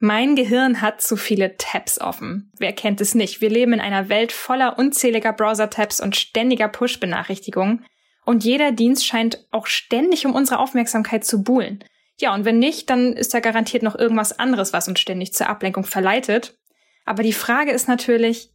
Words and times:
Mein 0.00 0.36
Gehirn 0.36 0.80
hat 0.80 1.00
zu 1.00 1.16
viele 1.16 1.56
Tabs 1.56 2.00
offen. 2.00 2.52
Wer 2.56 2.72
kennt 2.72 3.00
es 3.00 3.16
nicht? 3.16 3.40
Wir 3.40 3.50
leben 3.50 3.72
in 3.72 3.80
einer 3.80 4.08
Welt 4.08 4.30
voller 4.30 4.78
unzähliger 4.78 5.32
Browser-Tabs 5.32 6.00
und 6.00 6.14
ständiger 6.14 6.68
Push-Benachrichtigungen. 6.68 7.84
Und 8.24 8.44
jeder 8.44 8.70
Dienst 8.70 9.04
scheint 9.04 9.44
auch 9.50 9.66
ständig 9.66 10.24
um 10.24 10.36
unsere 10.36 10.60
Aufmerksamkeit 10.60 11.24
zu 11.24 11.42
buhlen. 11.42 11.82
Ja, 12.20 12.32
und 12.32 12.44
wenn 12.44 12.60
nicht, 12.60 12.88
dann 12.90 13.12
ist 13.12 13.34
da 13.34 13.40
garantiert 13.40 13.82
noch 13.82 13.96
irgendwas 13.96 14.38
anderes, 14.38 14.72
was 14.72 14.86
uns 14.86 15.00
ständig 15.00 15.32
zur 15.32 15.48
Ablenkung 15.48 15.82
verleitet. 15.82 16.56
Aber 17.04 17.24
die 17.24 17.32
Frage 17.32 17.72
ist 17.72 17.88
natürlich, 17.88 18.52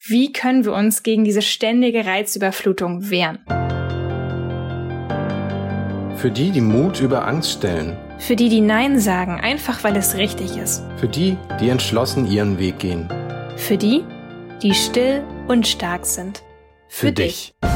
wie 0.00 0.32
können 0.32 0.64
wir 0.64 0.72
uns 0.72 1.04
gegen 1.04 1.22
diese 1.22 1.42
ständige 1.42 2.04
Reizüberflutung 2.04 3.10
wehren? 3.10 3.44
Für 6.16 6.32
die, 6.32 6.50
die 6.50 6.60
Mut 6.60 7.00
über 7.00 7.28
Angst 7.28 7.52
stellen. 7.52 8.09
Für 8.20 8.36
die, 8.36 8.50
die 8.50 8.60
Nein 8.60 9.00
sagen, 9.00 9.40
einfach 9.40 9.82
weil 9.82 9.96
es 9.96 10.14
richtig 10.14 10.58
ist. 10.58 10.84
Für 10.98 11.08
die, 11.08 11.38
die 11.58 11.70
entschlossen 11.70 12.30
ihren 12.30 12.58
Weg 12.58 12.78
gehen. 12.78 13.08
Für 13.56 13.78
die, 13.78 14.04
die 14.62 14.74
still 14.74 15.24
und 15.48 15.66
stark 15.66 16.04
sind. 16.04 16.42
Für, 16.86 17.06
Für 17.06 17.12
dich. 17.12 17.54
dich. 17.62 17.70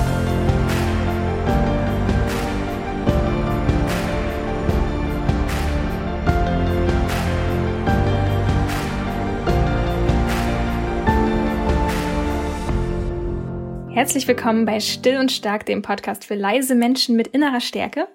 Herzlich 13.95 14.29
willkommen 14.29 14.67
bei 14.67 14.79
Still 14.81 15.17
und 15.17 15.33
Stark, 15.33 15.65
dem 15.65 15.81
Podcast 15.81 16.27
für 16.27 16.35
leise 16.35 16.75
Menschen 16.75 17.17
mit 17.17 17.29
innerer 17.29 17.61
Stärke. 17.63 18.09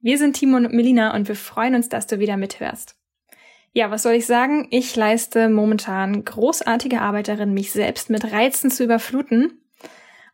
Wir 0.00 0.16
sind 0.16 0.34
Timon 0.34 0.64
und 0.64 0.74
Melina 0.74 1.14
und 1.14 1.26
wir 1.26 1.34
freuen 1.34 1.74
uns, 1.74 1.88
dass 1.88 2.06
du 2.06 2.20
wieder 2.20 2.36
mithörst. 2.36 2.94
Ja, 3.72 3.90
was 3.90 4.04
soll 4.04 4.12
ich 4.12 4.26
sagen? 4.26 4.68
Ich 4.70 4.94
leiste 4.94 5.48
momentan 5.48 6.24
großartige 6.24 7.00
Arbeit 7.00 7.28
darin, 7.28 7.52
mich 7.52 7.72
selbst 7.72 8.08
mit 8.08 8.32
Reizen 8.32 8.70
zu 8.70 8.84
überfluten. 8.84 9.60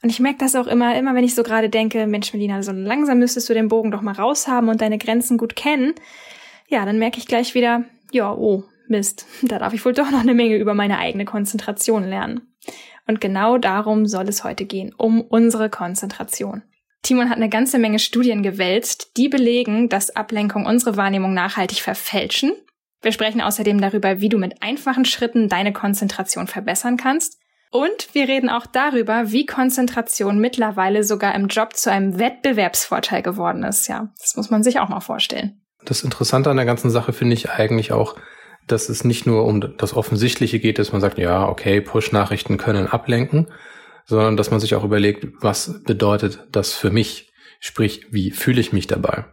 Und 0.02 0.10
ich 0.10 0.20
merke 0.20 0.38
das 0.38 0.54
auch 0.54 0.66
immer, 0.66 0.96
immer 0.98 1.14
wenn 1.14 1.24
ich 1.24 1.34
so 1.34 1.42
gerade 1.42 1.70
denke, 1.70 2.06
Mensch, 2.06 2.34
Melina, 2.34 2.62
so 2.62 2.72
langsam 2.72 3.18
müsstest 3.18 3.48
du 3.48 3.54
den 3.54 3.68
Bogen 3.68 3.90
doch 3.90 4.02
mal 4.02 4.12
raushaben 4.12 4.68
und 4.68 4.82
deine 4.82 4.98
Grenzen 4.98 5.38
gut 5.38 5.56
kennen. 5.56 5.94
Ja, 6.68 6.84
dann 6.84 6.98
merke 6.98 7.18
ich 7.18 7.26
gleich 7.26 7.54
wieder, 7.54 7.84
ja, 8.12 8.34
oh, 8.34 8.64
Mist, 8.86 9.26
da 9.42 9.58
darf 9.58 9.72
ich 9.72 9.84
wohl 9.84 9.94
doch 9.94 10.10
noch 10.10 10.20
eine 10.20 10.34
Menge 10.34 10.56
über 10.56 10.74
meine 10.74 10.98
eigene 10.98 11.24
Konzentration 11.24 12.04
lernen. 12.04 12.54
Und 13.06 13.22
genau 13.22 13.56
darum 13.56 14.06
soll 14.06 14.28
es 14.28 14.44
heute 14.44 14.66
gehen, 14.66 14.94
um 14.94 15.22
unsere 15.22 15.70
Konzentration. 15.70 16.62
Timon 17.04 17.28
hat 17.28 17.36
eine 17.36 17.50
ganze 17.50 17.78
Menge 17.78 17.98
Studien 17.98 18.42
gewälzt, 18.42 19.12
die 19.18 19.28
belegen, 19.28 19.88
dass 19.88 20.16
Ablenkung 20.16 20.66
unsere 20.66 20.96
Wahrnehmung 20.96 21.34
nachhaltig 21.34 21.80
verfälschen. 21.80 22.52
Wir 23.02 23.12
sprechen 23.12 23.42
außerdem 23.42 23.80
darüber, 23.80 24.20
wie 24.20 24.30
du 24.30 24.38
mit 24.38 24.62
einfachen 24.62 25.04
Schritten 25.04 25.48
deine 25.48 25.74
Konzentration 25.74 26.46
verbessern 26.46 26.96
kannst. 26.96 27.38
Und 27.70 28.14
wir 28.14 28.26
reden 28.26 28.48
auch 28.48 28.66
darüber, 28.66 29.32
wie 29.32 29.44
Konzentration 29.46 30.38
mittlerweile 30.38 31.04
sogar 31.04 31.34
im 31.34 31.48
Job 31.48 31.76
zu 31.76 31.90
einem 31.90 32.18
Wettbewerbsvorteil 32.18 33.20
geworden 33.20 33.64
ist. 33.64 33.86
Ja, 33.88 34.12
das 34.18 34.36
muss 34.36 34.48
man 34.48 34.62
sich 34.62 34.80
auch 34.80 34.88
mal 34.88 35.00
vorstellen. 35.00 35.60
Das 35.84 36.02
Interessante 36.02 36.50
an 36.50 36.56
der 36.56 36.64
ganzen 36.64 36.88
Sache 36.90 37.12
finde 37.12 37.34
ich 37.34 37.50
eigentlich 37.50 37.92
auch, 37.92 38.16
dass 38.66 38.88
es 38.88 39.04
nicht 39.04 39.26
nur 39.26 39.44
um 39.44 39.76
das 39.76 39.94
Offensichtliche 39.94 40.58
geht, 40.58 40.78
dass 40.78 40.92
man 40.92 41.02
sagt, 41.02 41.18
ja, 41.18 41.46
okay, 41.46 41.82
Push-Nachrichten 41.82 42.56
können 42.56 42.86
ablenken, 42.86 43.48
sondern 44.06 44.36
dass 44.36 44.50
man 44.50 44.60
sich 44.60 44.74
auch 44.74 44.84
überlegt, 44.84 45.26
was 45.40 45.82
bedeutet 45.84 46.46
das 46.52 46.72
für 46.72 46.90
mich? 46.90 47.32
Sprich, 47.60 48.06
wie 48.10 48.30
fühle 48.30 48.60
ich 48.60 48.72
mich 48.72 48.86
dabei? 48.86 49.24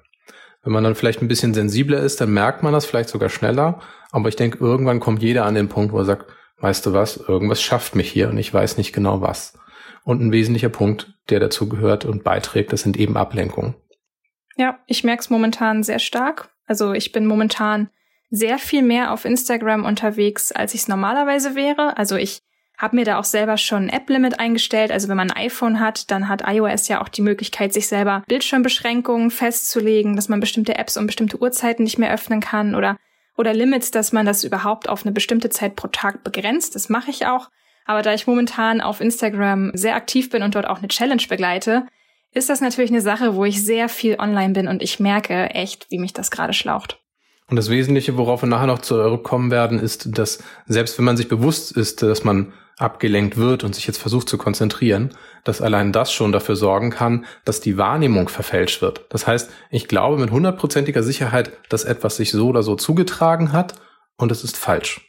Wenn 0.63 0.73
man 0.73 0.83
dann 0.83 0.95
vielleicht 0.95 1.21
ein 1.21 1.27
bisschen 1.27 1.53
sensibler 1.53 1.99
ist, 1.99 2.21
dann 2.21 2.31
merkt 2.31 2.63
man 2.63 2.73
das 2.73 2.85
vielleicht 2.85 3.09
sogar 3.09 3.29
schneller. 3.29 3.81
Aber 4.11 4.29
ich 4.29 4.35
denke, 4.35 4.59
irgendwann 4.59 4.99
kommt 4.99 5.23
jeder 5.23 5.45
an 5.45 5.55
den 5.55 5.69
Punkt, 5.69 5.91
wo 5.91 5.97
er 5.97 6.05
sagt, 6.05 6.31
weißt 6.59 6.85
du 6.85 6.93
was, 6.93 7.17
irgendwas 7.17 7.61
schafft 7.61 7.95
mich 7.95 8.11
hier 8.11 8.29
und 8.29 8.37
ich 8.37 8.53
weiß 8.53 8.77
nicht 8.77 8.93
genau 8.93 9.21
was. 9.21 9.57
Und 10.03 10.21
ein 10.21 10.31
wesentlicher 10.31 10.69
Punkt, 10.69 11.13
der 11.29 11.39
dazu 11.39 11.67
gehört 11.67 12.05
und 12.05 12.23
beiträgt, 12.23 12.73
das 12.73 12.81
sind 12.81 12.97
eben 12.97 13.17
Ablenkungen. 13.17 13.75
Ja, 14.55 14.79
ich 14.85 15.03
merke 15.03 15.21
es 15.21 15.29
momentan 15.29 15.83
sehr 15.83 15.99
stark. 15.99 16.49
Also 16.65 16.93
ich 16.93 17.11
bin 17.11 17.25
momentan 17.25 17.89
sehr 18.29 18.59
viel 18.59 18.81
mehr 18.81 19.11
auf 19.11 19.25
Instagram 19.25 19.85
unterwegs, 19.85 20.51
als 20.51 20.73
ich 20.73 20.81
es 20.81 20.87
normalerweise 20.87 21.55
wäre. 21.55 21.97
Also 21.97 22.15
ich 22.15 22.41
habe 22.81 22.95
mir 22.95 23.05
da 23.05 23.19
auch 23.19 23.23
selber 23.23 23.57
schon 23.57 23.83
ein 23.83 23.89
App-Limit 23.89 24.39
eingestellt. 24.39 24.91
Also 24.91 25.07
wenn 25.07 25.17
man 25.17 25.29
ein 25.29 25.45
iPhone 25.45 25.79
hat, 25.79 26.09
dann 26.09 26.27
hat 26.27 26.43
iOS 26.47 26.87
ja 26.87 27.01
auch 27.01 27.09
die 27.09 27.21
Möglichkeit, 27.21 27.73
sich 27.73 27.87
selber 27.87 28.23
Bildschirmbeschränkungen 28.27 29.29
festzulegen, 29.29 30.15
dass 30.15 30.29
man 30.29 30.39
bestimmte 30.39 30.77
Apps 30.77 30.97
um 30.97 31.05
bestimmte 31.05 31.39
Uhrzeiten 31.39 31.83
nicht 31.83 31.99
mehr 31.99 32.11
öffnen 32.11 32.39
kann 32.39 32.73
oder 32.73 32.97
oder 33.37 33.53
Limits, 33.53 33.91
dass 33.91 34.11
man 34.11 34.25
das 34.25 34.43
überhaupt 34.43 34.89
auf 34.89 35.03
eine 35.03 35.13
bestimmte 35.13 35.49
Zeit 35.49 35.75
pro 35.75 35.87
Tag 35.87 36.23
begrenzt. 36.23 36.75
Das 36.75 36.89
mache 36.89 37.11
ich 37.11 37.25
auch. 37.25 37.49
Aber 37.85 38.01
da 38.01 38.13
ich 38.13 38.27
momentan 38.27 38.81
auf 38.81 39.01
Instagram 39.01 39.71
sehr 39.73 39.95
aktiv 39.95 40.29
bin 40.29 40.43
und 40.43 40.53
dort 40.53 40.67
auch 40.67 40.79
eine 40.79 40.89
Challenge 40.89 41.23
begleite, 41.27 41.87
ist 42.33 42.49
das 42.49 42.61
natürlich 42.61 42.91
eine 42.91 43.01
Sache, 43.01 43.35
wo 43.35 43.45
ich 43.45 43.63
sehr 43.63 43.89
viel 43.89 44.17
online 44.19 44.53
bin 44.53 44.67
und 44.67 44.81
ich 44.81 44.99
merke 44.99 45.49
echt, 45.51 45.89
wie 45.89 45.97
mich 45.97 46.13
das 46.13 46.31
gerade 46.31 46.53
schlaucht. 46.53 46.99
Und 47.49 47.57
das 47.57 47.69
Wesentliche, 47.69 48.17
worauf 48.17 48.43
wir 48.43 48.49
nachher 48.49 48.67
noch 48.67 48.79
zurückkommen 48.79 49.51
werden, 49.51 49.79
ist, 49.79 50.17
dass 50.17 50.41
selbst 50.67 50.97
wenn 50.97 51.05
man 51.05 51.17
sich 51.17 51.27
bewusst 51.27 51.75
ist, 51.75 52.01
dass 52.01 52.23
man 52.23 52.53
abgelenkt 52.81 53.37
wird 53.37 53.63
und 53.63 53.75
sich 53.75 53.87
jetzt 53.87 53.99
versucht 53.99 54.27
zu 54.27 54.37
konzentrieren, 54.37 55.11
dass 55.43 55.61
allein 55.61 55.91
das 55.91 56.11
schon 56.11 56.31
dafür 56.31 56.55
sorgen 56.55 56.89
kann, 56.89 57.25
dass 57.45 57.61
die 57.61 57.77
Wahrnehmung 57.77 58.29
verfälscht 58.29 58.81
wird. 58.81 59.05
Das 59.09 59.27
heißt, 59.27 59.51
ich 59.69 59.87
glaube 59.87 60.17
mit 60.17 60.31
hundertprozentiger 60.31 61.03
Sicherheit, 61.03 61.51
dass 61.69 61.83
etwas 61.83 62.17
sich 62.17 62.31
so 62.31 62.47
oder 62.47 62.63
so 62.63 62.75
zugetragen 62.75 63.51
hat 63.51 63.75
und 64.17 64.31
es 64.31 64.43
ist 64.43 64.57
falsch. 64.57 65.01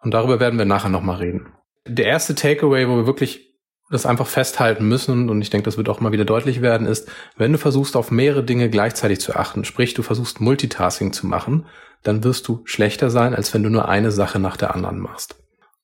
Und 0.00 0.14
darüber 0.14 0.40
werden 0.40 0.58
wir 0.58 0.64
nachher 0.64 0.90
nochmal 0.90 1.16
reden. 1.16 1.52
Der 1.86 2.06
erste 2.06 2.34
Takeaway, 2.34 2.88
wo 2.88 2.96
wir 2.96 3.06
wirklich 3.06 3.48
das 3.90 4.06
einfach 4.06 4.26
festhalten 4.26 4.86
müssen, 4.86 5.30
und 5.30 5.40
ich 5.40 5.50
denke, 5.50 5.64
das 5.64 5.78
wird 5.78 5.88
auch 5.88 6.00
mal 6.00 6.12
wieder 6.12 6.26
deutlich 6.26 6.60
werden, 6.60 6.86
ist, 6.86 7.10
wenn 7.36 7.52
du 7.52 7.58
versuchst, 7.58 7.96
auf 7.96 8.10
mehrere 8.10 8.44
Dinge 8.44 8.68
gleichzeitig 8.68 9.20
zu 9.20 9.34
achten, 9.34 9.64
sprich, 9.64 9.94
du 9.94 10.02
versuchst 10.02 10.40
Multitasking 10.40 11.12
zu 11.12 11.26
machen, 11.26 11.66
dann 12.02 12.22
wirst 12.22 12.46
du 12.48 12.60
schlechter 12.64 13.10
sein, 13.10 13.34
als 13.34 13.54
wenn 13.54 13.62
du 13.62 13.70
nur 13.70 13.88
eine 13.88 14.12
Sache 14.12 14.38
nach 14.38 14.56
der 14.56 14.74
anderen 14.74 14.98
machst. 14.98 15.37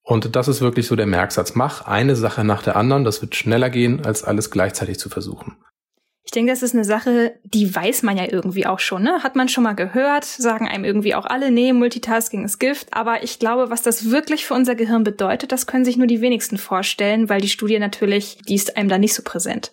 Und 0.04 0.36
das 0.36 0.48
ist 0.48 0.60
wirklich 0.60 0.86
so 0.86 0.96
der 0.96 1.06
Merksatz. 1.06 1.54
Mach 1.54 1.86
eine 1.86 2.14
Sache 2.14 2.44
nach 2.44 2.62
der 2.62 2.76
anderen, 2.76 3.04
das 3.04 3.22
wird 3.22 3.34
schneller 3.34 3.70
gehen, 3.70 4.04
als 4.04 4.22
alles 4.22 4.50
gleichzeitig 4.50 4.98
zu 4.98 5.08
versuchen. 5.08 5.56
Ich 6.26 6.30
denke, 6.30 6.52
das 6.52 6.62
ist 6.62 6.74
eine 6.74 6.84
Sache, 6.84 7.38
die 7.44 7.74
weiß 7.74 8.02
man 8.02 8.16
ja 8.16 8.24
irgendwie 8.30 8.66
auch 8.66 8.78
schon, 8.78 9.02
ne? 9.02 9.22
Hat 9.22 9.36
man 9.36 9.48
schon 9.48 9.64
mal 9.64 9.74
gehört, 9.74 10.24
sagen 10.24 10.66
einem 10.68 10.84
irgendwie 10.84 11.14
auch 11.14 11.26
alle, 11.26 11.50
nee, 11.50 11.72
Multitasking 11.72 12.44
ist 12.44 12.58
Gift. 12.58 12.88
Aber 12.92 13.22
ich 13.22 13.38
glaube, 13.38 13.70
was 13.70 13.82
das 13.82 14.10
wirklich 14.10 14.46
für 14.46 14.54
unser 14.54 14.74
Gehirn 14.74 15.04
bedeutet, 15.04 15.52
das 15.52 15.66
können 15.66 15.84
sich 15.84 15.96
nur 15.96 16.06
die 16.06 16.22
wenigsten 16.22 16.58
vorstellen, 16.58 17.28
weil 17.28 17.40
die 17.40 17.48
Studie 17.48 17.78
natürlich, 17.78 18.38
die 18.48 18.54
ist 18.54 18.76
einem 18.76 18.88
da 18.88 18.98
nicht 18.98 19.14
so 19.14 19.22
präsent. 19.22 19.72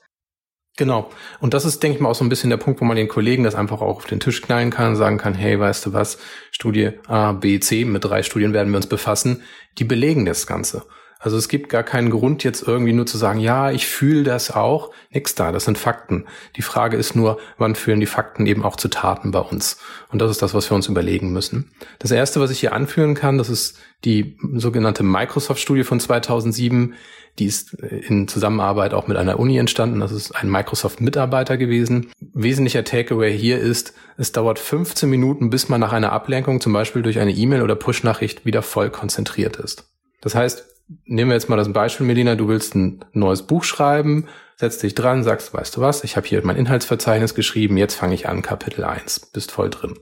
Genau. 0.77 1.09
Und 1.39 1.53
das 1.53 1.65
ist, 1.65 1.83
denke 1.83 1.97
ich 1.97 2.01
mal, 2.01 2.09
auch 2.09 2.15
so 2.15 2.23
ein 2.23 2.29
bisschen 2.29 2.49
der 2.49 2.57
Punkt, 2.57 2.79
wo 2.79 2.85
man 2.85 2.95
den 2.95 3.09
Kollegen 3.09 3.43
das 3.43 3.55
einfach 3.55 3.81
auch 3.81 3.97
auf 3.97 4.05
den 4.05 4.19
Tisch 4.19 4.41
knallen 4.41 4.69
kann, 4.69 4.95
sagen 4.95 5.17
kann, 5.17 5.33
hey, 5.33 5.59
weißt 5.59 5.85
du 5.85 5.93
was, 5.93 6.17
Studie 6.51 6.91
A, 7.07 7.33
B, 7.33 7.59
C, 7.59 7.83
mit 7.85 8.05
drei 8.05 8.23
Studien 8.23 8.53
werden 8.53 8.71
wir 8.71 8.77
uns 8.77 8.87
befassen, 8.87 9.43
die 9.77 9.83
belegen 9.83 10.25
das 10.25 10.47
Ganze. 10.47 10.85
Also 11.21 11.37
es 11.37 11.47
gibt 11.47 11.69
gar 11.69 11.83
keinen 11.83 12.09
Grund 12.09 12.43
jetzt 12.43 12.67
irgendwie 12.67 12.93
nur 12.93 13.05
zu 13.05 13.17
sagen, 13.17 13.39
ja, 13.39 13.69
ich 13.69 13.85
fühle 13.85 14.23
das 14.23 14.49
auch. 14.49 14.89
Nix 15.11 15.35
da, 15.35 15.51
das 15.51 15.65
sind 15.65 15.77
Fakten. 15.77 16.25
Die 16.55 16.63
Frage 16.63 16.97
ist 16.97 17.15
nur, 17.15 17.37
wann 17.59 17.75
führen 17.75 17.99
die 17.99 18.07
Fakten 18.07 18.47
eben 18.47 18.63
auch 18.63 18.75
zu 18.75 18.87
Taten 18.87 19.29
bei 19.29 19.39
uns? 19.39 19.77
Und 20.09 20.19
das 20.19 20.31
ist 20.31 20.41
das, 20.41 20.55
was 20.55 20.71
wir 20.71 20.75
uns 20.75 20.87
überlegen 20.87 21.31
müssen. 21.31 21.71
Das 21.99 22.09
erste, 22.09 22.39
was 22.41 22.49
ich 22.49 22.59
hier 22.59 22.73
anführen 22.73 23.13
kann, 23.13 23.37
das 23.37 23.49
ist 23.49 23.77
die 24.03 24.35
sogenannte 24.55 25.03
Microsoft-Studie 25.03 25.83
von 25.83 25.99
2007. 25.99 26.95
Die 27.38 27.45
ist 27.45 27.75
in 27.75 28.27
Zusammenarbeit 28.27 28.95
auch 28.95 29.07
mit 29.07 29.15
einer 29.15 29.39
Uni 29.39 29.57
entstanden. 29.57 29.99
Das 29.99 30.11
ist 30.11 30.35
ein 30.35 30.49
Microsoft-Mitarbeiter 30.49 31.57
gewesen. 31.57 32.11
Wesentlicher 32.33 32.83
Takeaway 32.83 33.38
hier 33.38 33.59
ist, 33.59 33.93
es 34.17 34.31
dauert 34.31 34.57
15 34.57 35.07
Minuten, 35.07 35.51
bis 35.51 35.69
man 35.69 35.79
nach 35.79 35.93
einer 35.93 36.11
Ablenkung, 36.11 36.61
zum 36.61 36.73
Beispiel 36.73 37.03
durch 37.03 37.19
eine 37.19 37.31
E-Mail 37.31 37.61
oder 37.61 37.75
Push-Nachricht, 37.75 38.43
wieder 38.43 38.63
voll 38.63 38.89
konzentriert 38.89 39.57
ist. 39.57 39.85
Das 40.19 40.35
heißt, 40.35 40.70
nehmen 41.05 41.29
wir 41.29 41.35
jetzt 41.35 41.49
mal 41.49 41.57
das 41.57 41.71
Beispiel, 41.71 42.05
Melina, 42.05 42.35
du 42.35 42.47
willst 42.47 42.75
ein 42.75 43.03
neues 43.13 43.43
Buch 43.43 43.63
schreiben, 43.63 44.27
setzt 44.55 44.83
dich 44.83 44.95
dran, 44.95 45.23
sagst, 45.23 45.53
weißt 45.53 45.77
du 45.77 45.81
was, 45.81 46.03
ich 46.03 46.17
habe 46.17 46.27
hier 46.27 46.45
mein 46.45 46.57
Inhaltsverzeichnis 46.57 47.35
geschrieben, 47.35 47.77
jetzt 47.77 47.95
fange 47.95 48.13
ich 48.13 48.27
an, 48.27 48.41
Kapitel 48.41 48.83
1, 48.83 49.31
bist 49.33 49.51
voll 49.51 49.69
drin. 49.69 49.97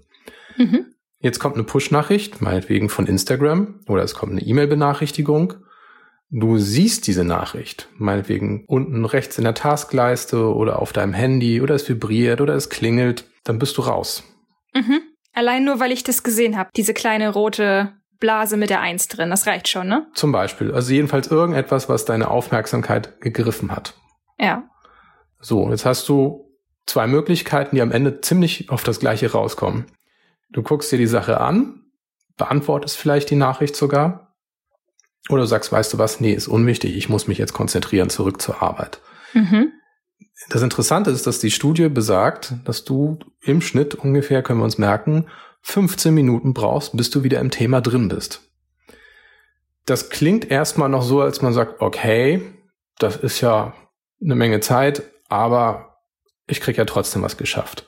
Mhm. 0.57 0.93
Jetzt 1.19 1.39
kommt 1.39 1.55
eine 1.55 1.63
Push-Nachricht, 1.63 2.41
meinetwegen 2.41 2.89
von 2.89 3.05
Instagram, 3.05 3.81
oder 3.87 4.03
es 4.03 4.13
kommt 4.13 4.31
eine 4.31 4.41
E-Mail-Benachrichtigung. 4.41 5.55
Du 6.29 6.57
siehst 6.57 7.07
diese 7.07 7.23
Nachricht, 7.23 7.89
meinetwegen 7.97 8.65
unten 8.67 9.03
rechts 9.05 9.37
in 9.37 9.43
der 9.43 9.55
Taskleiste 9.55 10.53
oder 10.53 10.79
auf 10.79 10.93
deinem 10.93 11.13
Handy 11.13 11.59
oder 11.61 11.75
es 11.75 11.89
vibriert 11.89 12.39
oder 12.39 12.53
es 12.55 12.69
klingelt, 12.69 13.25
dann 13.43 13.59
bist 13.59 13.77
du 13.77 13.81
raus. 13.81 14.23
Mhm. 14.73 15.01
Allein 15.33 15.63
nur, 15.63 15.79
weil 15.79 15.91
ich 15.91 16.03
das 16.03 16.23
gesehen 16.23 16.57
habe, 16.57 16.69
diese 16.75 16.93
kleine 16.93 17.29
rote 17.29 17.93
Blase 18.19 18.57
mit 18.57 18.69
der 18.69 18.81
Eins 18.81 19.07
drin. 19.07 19.29
Das 19.29 19.47
reicht 19.47 19.67
schon, 19.67 19.87
ne? 19.87 20.07
Zum 20.13 20.31
Beispiel. 20.31 20.73
Also 20.73 20.93
jedenfalls 20.93 21.27
irgendetwas, 21.27 21.89
was 21.89 22.05
deine 22.05 22.29
Aufmerksamkeit 22.29 23.21
gegriffen 23.21 23.71
hat. 23.71 23.93
Ja. 24.37 24.63
So, 25.39 25.69
jetzt 25.69 25.85
hast 25.85 26.07
du 26.09 26.49
zwei 26.85 27.07
Möglichkeiten, 27.07 27.75
die 27.75 27.81
am 27.81 27.91
Ende 27.91 28.21
ziemlich 28.21 28.69
auf 28.69 28.83
das 28.83 28.99
Gleiche 28.99 29.31
rauskommen. 29.31 29.85
Du 30.51 30.63
guckst 30.63 30.91
dir 30.91 30.97
die 30.97 31.07
Sache 31.07 31.39
an, 31.39 31.83
beantwortest 32.37 32.97
vielleicht 32.97 33.29
die 33.29 33.35
Nachricht 33.35 33.75
sogar. 33.75 34.35
Oder 35.29 35.41
du 35.41 35.47
sagst, 35.47 35.71
weißt 35.71 35.93
du 35.93 35.97
was, 35.97 36.19
nee, 36.19 36.33
ist 36.33 36.47
unwichtig, 36.47 36.97
ich 36.97 37.07
muss 37.09 37.27
mich 37.27 37.37
jetzt 37.37 37.53
konzentrieren, 37.53 38.09
zurück 38.09 38.41
zur 38.41 38.63
Arbeit. 38.63 38.99
Mhm. 39.33 39.71
Das 40.49 40.61
Interessante 40.61 41.11
ist, 41.11 41.27
dass 41.27 41.39
die 41.39 41.51
Studie 41.51 41.89
besagt, 41.89 42.53
dass 42.65 42.83
du 42.85 43.19
im 43.41 43.61
Schnitt 43.61 43.93
ungefähr, 43.95 44.41
können 44.41 44.59
wir 44.59 44.63
uns 44.63 44.77
merken, 44.77 45.27
15 45.61 46.13
Minuten 46.13 46.53
brauchst, 46.53 46.95
bis 46.95 47.09
du 47.09 47.23
wieder 47.23 47.39
im 47.39 47.51
Thema 47.51 47.81
drin 47.81 48.07
bist. 48.07 48.41
Das 49.85 50.09
klingt 50.09 50.49
erstmal 50.49 50.89
noch 50.89 51.01
so, 51.01 51.21
als 51.21 51.41
man 51.41 51.53
sagt, 51.53 51.81
okay, 51.81 52.41
das 52.97 53.15
ist 53.15 53.41
ja 53.41 53.73
eine 54.21 54.35
Menge 54.35 54.59
Zeit, 54.59 55.03
aber 55.29 55.97
ich 56.47 56.61
krieg 56.61 56.77
ja 56.77 56.85
trotzdem 56.85 57.21
was 57.21 57.37
geschafft. 57.37 57.87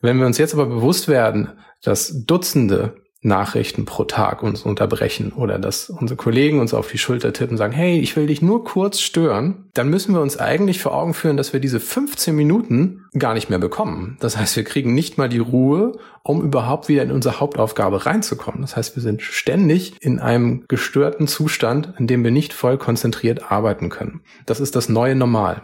Wenn 0.00 0.18
wir 0.18 0.26
uns 0.26 0.38
jetzt 0.38 0.54
aber 0.54 0.66
bewusst 0.66 1.08
werden, 1.08 1.58
dass 1.82 2.24
Dutzende 2.24 3.01
Nachrichten 3.24 3.84
pro 3.84 4.04
Tag 4.04 4.42
uns 4.42 4.62
unterbrechen 4.62 5.32
oder 5.32 5.58
dass 5.58 5.88
unsere 5.90 6.16
Kollegen 6.16 6.58
uns 6.58 6.74
auf 6.74 6.90
die 6.90 6.98
Schulter 6.98 7.32
tippen 7.32 7.56
sagen, 7.56 7.72
hey, 7.72 8.00
ich 8.00 8.16
will 8.16 8.26
dich 8.26 8.42
nur 8.42 8.64
kurz 8.64 9.00
stören, 9.00 9.66
dann 9.74 9.88
müssen 9.88 10.12
wir 10.12 10.20
uns 10.20 10.38
eigentlich 10.38 10.80
vor 10.80 10.92
Augen 10.92 11.14
führen, 11.14 11.36
dass 11.36 11.52
wir 11.52 11.60
diese 11.60 11.78
15 11.78 12.34
Minuten 12.34 13.04
gar 13.16 13.34
nicht 13.34 13.48
mehr 13.48 13.60
bekommen. 13.60 14.16
Das 14.20 14.36
heißt, 14.36 14.56
wir 14.56 14.64
kriegen 14.64 14.92
nicht 14.92 15.18
mal 15.18 15.28
die 15.28 15.38
Ruhe, 15.38 15.92
um 16.24 16.42
überhaupt 16.42 16.88
wieder 16.88 17.04
in 17.04 17.12
unsere 17.12 17.38
Hauptaufgabe 17.38 18.06
reinzukommen. 18.06 18.60
Das 18.60 18.76
heißt, 18.76 18.96
wir 18.96 19.02
sind 19.02 19.22
ständig 19.22 19.94
in 20.00 20.18
einem 20.18 20.64
gestörten 20.66 21.28
Zustand, 21.28 21.94
in 21.98 22.08
dem 22.08 22.24
wir 22.24 22.32
nicht 22.32 22.52
voll 22.52 22.76
konzentriert 22.76 23.52
arbeiten 23.52 23.88
können. 23.88 24.22
Das 24.46 24.58
ist 24.58 24.74
das 24.74 24.88
neue 24.88 25.14
Normal. 25.14 25.62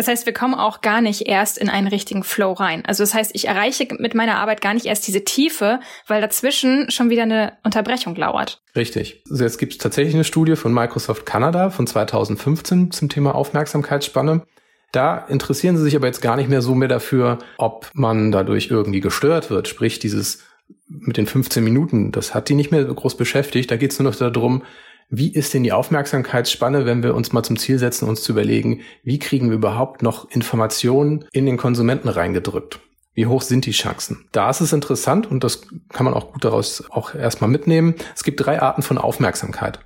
Das 0.00 0.08
heißt, 0.08 0.24
wir 0.24 0.32
kommen 0.32 0.54
auch 0.54 0.80
gar 0.80 1.02
nicht 1.02 1.28
erst 1.28 1.58
in 1.58 1.68
einen 1.68 1.86
richtigen 1.86 2.24
Flow 2.24 2.54
rein. 2.54 2.82
Also 2.86 3.02
das 3.02 3.12
heißt, 3.12 3.32
ich 3.34 3.48
erreiche 3.48 3.86
mit 3.98 4.14
meiner 4.14 4.38
Arbeit 4.38 4.62
gar 4.62 4.72
nicht 4.72 4.86
erst 4.86 5.06
diese 5.06 5.24
Tiefe, 5.24 5.78
weil 6.06 6.22
dazwischen 6.22 6.90
schon 6.90 7.10
wieder 7.10 7.24
eine 7.24 7.58
Unterbrechung 7.64 8.16
lauert. 8.16 8.62
Richtig. 8.74 9.22
Also 9.30 9.44
jetzt 9.44 9.58
gibt 9.58 9.72
es 9.72 9.78
tatsächlich 9.78 10.14
eine 10.14 10.24
Studie 10.24 10.56
von 10.56 10.72
Microsoft 10.72 11.26
Canada 11.26 11.68
von 11.68 11.86
2015 11.86 12.92
zum 12.92 13.10
Thema 13.10 13.34
Aufmerksamkeitsspanne. 13.34 14.46
Da 14.90 15.18
interessieren 15.28 15.76
sie 15.76 15.82
sich 15.82 15.96
aber 15.96 16.06
jetzt 16.06 16.22
gar 16.22 16.38
nicht 16.38 16.48
mehr 16.48 16.62
so 16.62 16.74
mehr 16.74 16.88
dafür, 16.88 17.36
ob 17.58 17.90
man 17.92 18.32
dadurch 18.32 18.70
irgendwie 18.70 19.00
gestört 19.00 19.50
wird. 19.50 19.68
Sprich, 19.68 19.98
dieses 19.98 20.44
mit 20.88 21.18
den 21.18 21.26
15 21.26 21.62
Minuten, 21.62 22.10
das 22.10 22.34
hat 22.34 22.48
die 22.48 22.54
nicht 22.54 22.70
mehr 22.70 22.84
groß 22.84 23.18
beschäftigt. 23.18 23.70
Da 23.70 23.76
geht 23.76 23.92
es 23.92 23.98
nur 23.98 24.10
noch 24.10 24.16
darum, 24.16 24.62
wie 25.10 25.32
ist 25.32 25.52
denn 25.52 25.64
die 25.64 25.72
Aufmerksamkeitsspanne, 25.72 26.86
wenn 26.86 27.02
wir 27.02 27.16
uns 27.16 27.32
mal 27.32 27.42
zum 27.42 27.58
Ziel 27.58 27.78
setzen, 27.78 28.08
uns 28.08 28.22
zu 28.22 28.30
überlegen, 28.32 28.82
wie 29.02 29.18
kriegen 29.18 29.50
wir 29.50 29.56
überhaupt 29.56 30.02
noch 30.02 30.30
Informationen 30.30 31.24
in 31.32 31.46
den 31.46 31.56
Konsumenten 31.56 32.08
reingedrückt? 32.08 32.78
Wie 33.12 33.26
hoch 33.26 33.42
sind 33.42 33.66
die 33.66 33.72
Chancen? 33.72 34.28
Da 34.30 34.48
ist 34.48 34.60
es 34.60 34.72
interessant 34.72 35.28
und 35.28 35.42
das 35.42 35.62
kann 35.88 36.04
man 36.04 36.14
auch 36.14 36.32
gut 36.32 36.44
daraus 36.44 36.84
auch 36.90 37.14
erstmal 37.14 37.50
mitnehmen. 37.50 37.96
Es 38.14 38.22
gibt 38.22 38.44
drei 38.44 38.62
Arten 38.62 38.82
von 38.82 38.98
Aufmerksamkeit. 38.98 39.80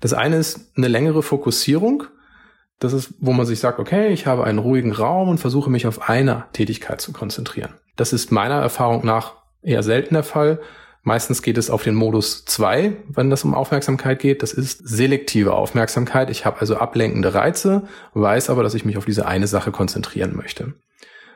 Das 0.00 0.14
eine 0.14 0.36
ist 0.36 0.72
eine 0.76 0.88
längere 0.88 1.22
Fokussierung. 1.22 2.04
Das 2.78 2.94
ist, 2.94 3.12
wo 3.20 3.32
man 3.32 3.44
sich 3.44 3.60
sagt, 3.60 3.78
okay, 3.78 4.08
ich 4.08 4.26
habe 4.26 4.44
einen 4.44 4.58
ruhigen 4.58 4.92
Raum 4.92 5.28
und 5.28 5.38
versuche 5.38 5.68
mich 5.68 5.86
auf 5.86 6.08
eine 6.08 6.46
Tätigkeit 6.54 7.02
zu 7.02 7.12
konzentrieren. 7.12 7.74
Das 7.96 8.14
ist 8.14 8.32
meiner 8.32 8.62
Erfahrung 8.62 9.04
nach 9.04 9.34
eher 9.62 9.82
selten 9.82 10.14
der 10.14 10.22
Fall. 10.22 10.60
Meistens 11.02 11.40
geht 11.42 11.56
es 11.56 11.70
auf 11.70 11.82
den 11.82 11.94
Modus 11.94 12.44
2, 12.44 12.92
wenn 13.08 13.30
das 13.30 13.44
um 13.44 13.54
Aufmerksamkeit 13.54 14.18
geht. 14.18 14.42
Das 14.42 14.52
ist 14.52 14.86
selektive 14.86 15.54
Aufmerksamkeit. 15.54 16.28
Ich 16.28 16.44
habe 16.44 16.60
also 16.60 16.76
ablenkende 16.76 17.32
Reize, 17.32 17.88
weiß 18.12 18.50
aber, 18.50 18.62
dass 18.62 18.74
ich 18.74 18.84
mich 18.84 18.98
auf 18.98 19.06
diese 19.06 19.26
eine 19.26 19.46
Sache 19.46 19.72
konzentrieren 19.72 20.36
möchte. 20.36 20.74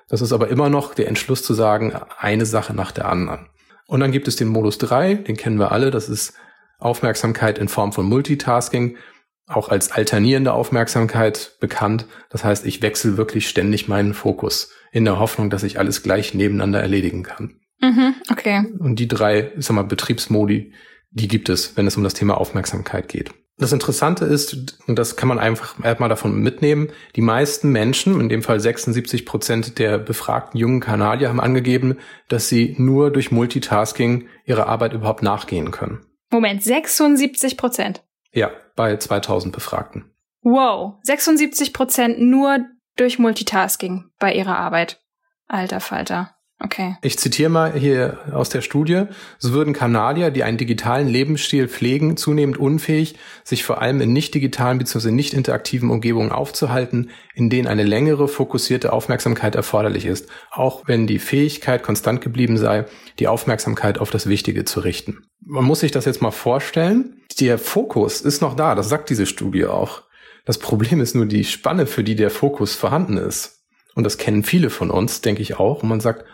Das 0.08 0.20
ist 0.20 0.32
aber 0.32 0.48
immer 0.48 0.68
noch 0.68 0.94
der 0.94 1.08
Entschluss 1.08 1.42
zu 1.42 1.54
sagen, 1.54 1.94
eine 2.18 2.44
Sache 2.44 2.74
nach 2.74 2.92
der 2.92 3.08
anderen. 3.08 3.48
Und 3.86 4.00
dann 4.00 4.12
gibt 4.12 4.28
es 4.28 4.36
den 4.36 4.48
Modus 4.48 4.76
3, 4.78 5.14
den 5.14 5.36
kennen 5.36 5.58
wir 5.58 5.72
alle. 5.72 5.90
Das 5.90 6.10
ist 6.10 6.34
Aufmerksamkeit 6.78 7.58
in 7.58 7.68
Form 7.68 7.92
von 7.92 8.06
Multitasking, 8.06 8.98
auch 9.46 9.70
als 9.70 9.92
alternierende 9.92 10.52
Aufmerksamkeit 10.52 11.56
bekannt. 11.60 12.06
Das 12.28 12.44
heißt, 12.44 12.66
ich 12.66 12.82
wechsle 12.82 13.16
wirklich 13.16 13.48
ständig 13.48 13.88
meinen 13.88 14.12
Fokus 14.12 14.72
in 14.92 15.04
der 15.04 15.18
Hoffnung, 15.18 15.48
dass 15.48 15.62
ich 15.62 15.78
alles 15.78 16.02
gleich 16.02 16.34
nebeneinander 16.34 16.80
erledigen 16.80 17.22
kann. 17.22 17.60
Mhm, 17.84 18.14
okay. 18.30 18.64
Und 18.78 18.98
die 18.98 19.08
drei, 19.08 19.52
ich 19.56 19.66
sag 19.66 19.74
mal, 19.74 19.82
Betriebsmodi, 19.82 20.72
die 21.10 21.28
gibt 21.28 21.48
es, 21.48 21.76
wenn 21.76 21.86
es 21.86 21.96
um 21.96 22.02
das 22.02 22.14
Thema 22.14 22.38
Aufmerksamkeit 22.38 23.08
geht. 23.08 23.32
Das 23.56 23.72
Interessante 23.72 24.24
ist, 24.24 24.78
und 24.88 24.98
das 24.98 25.14
kann 25.14 25.28
man 25.28 25.38
einfach 25.38 25.76
erstmal 25.84 26.08
davon 26.08 26.40
mitnehmen, 26.40 26.88
die 27.14 27.20
meisten 27.20 27.70
Menschen, 27.70 28.20
in 28.20 28.28
dem 28.28 28.42
Fall 28.42 28.58
76 28.58 29.24
Prozent 29.26 29.78
der 29.78 29.98
befragten 29.98 30.58
jungen 30.58 30.80
Kanadier, 30.80 31.28
haben 31.28 31.40
angegeben, 31.40 31.98
dass 32.28 32.48
sie 32.48 32.74
nur 32.78 33.12
durch 33.12 33.30
Multitasking 33.30 34.26
ihrer 34.44 34.66
Arbeit 34.66 34.92
überhaupt 34.92 35.22
nachgehen 35.22 35.70
können. 35.70 36.04
Moment, 36.30 36.64
76 36.64 37.56
Prozent? 37.56 38.02
Ja, 38.32 38.50
bei 38.74 38.96
2000 38.96 39.54
Befragten. 39.54 40.10
Wow, 40.42 40.94
76 41.02 41.72
Prozent 41.72 42.20
nur 42.20 42.58
durch 42.96 43.20
Multitasking 43.20 44.10
bei 44.18 44.34
ihrer 44.34 44.58
Arbeit. 44.58 45.00
Alter 45.46 45.78
Falter. 45.78 46.34
Okay. 46.64 46.96
Ich 47.02 47.18
zitiere 47.18 47.50
mal 47.50 47.74
hier 47.74 48.18
aus 48.32 48.48
der 48.48 48.62
Studie. 48.62 49.04
So 49.38 49.52
würden 49.52 49.74
Kanadier, 49.74 50.30
die 50.30 50.44
einen 50.44 50.56
digitalen 50.56 51.08
Lebensstil 51.08 51.68
pflegen, 51.68 52.16
zunehmend 52.16 52.56
unfähig, 52.56 53.16
sich 53.44 53.64
vor 53.64 53.82
allem 53.82 54.00
in 54.00 54.14
nicht 54.14 54.34
digitalen 54.34 54.78
bzw. 54.78 55.10
nicht 55.10 55.34
interaktiven 55.34 55.90
Umgebungen 55.90 56.32
aufzuhalten, 56.32 57.10
in 57.34 57.50
denen 57.50 57.68
eine 57.68 57.82
längere, 57.82 58.28
fokussierte 58.28 58.94
Aufmerksamkeit 58.94 59.54
erforderlich 59.54 60.06
ist, 60.06 60.30
auch 60.50 60.84
wenn 60.86 61.06
die 61.06 61.18
Fähigkeit 61.18 61.82
konstant 61.82 62.22
geblieben 62.22 62.56
sei, 62.56 62.86
die 63.18 63.28
Aufmerksamkeit 63.28 63.98
auf 63.98 64.10
das 64.10 64.26
Wichtige 64.26 64.64
zu 64.64 64.80
richten. 64.80 65.26
Man 65.44 65.64
muss 65.64 65.80
sich 65.80 65.92
das 65.92 66.06
jetzt 66.06 66.22
mal 66.22 66.30
vorstellen. 66.30 67.20
Der 67.40 67.58
Fokus 67.58 68.22
ist 68.22 68.40
noch 68.40 68.56
da, 68.56 68.74
das 68.74 68.88
sagt 68.88 69.10
diese 69.10 69.26
Studie 69.26 69.66
auch. 69.66 70.04
Das 70.46 70.56
Problem 70.56 71.00
ist 71.02 71.14
nur 71.14 71.26
die 71.26 71.44
Spanne, 71.44 71.86
für 71.86 72.04
die 72.04 72.16
der 72.16 72.30
Fokus 72.30 72.74
vorhanden 72.74 73.18
ist. 73.18 73.64
Und 73.94 74.04
das 74.04 74.18
kennen 74.18 74.42
viele 74.42 74.70
von 74.70 74.90
uns, 74.90 75.20
denke 75.20 75.42
ich 75.42 75.58
auch. 75.58 75.82
Und 75.82 75.88
man 75.88 76.00
sagt, 76.00 76.24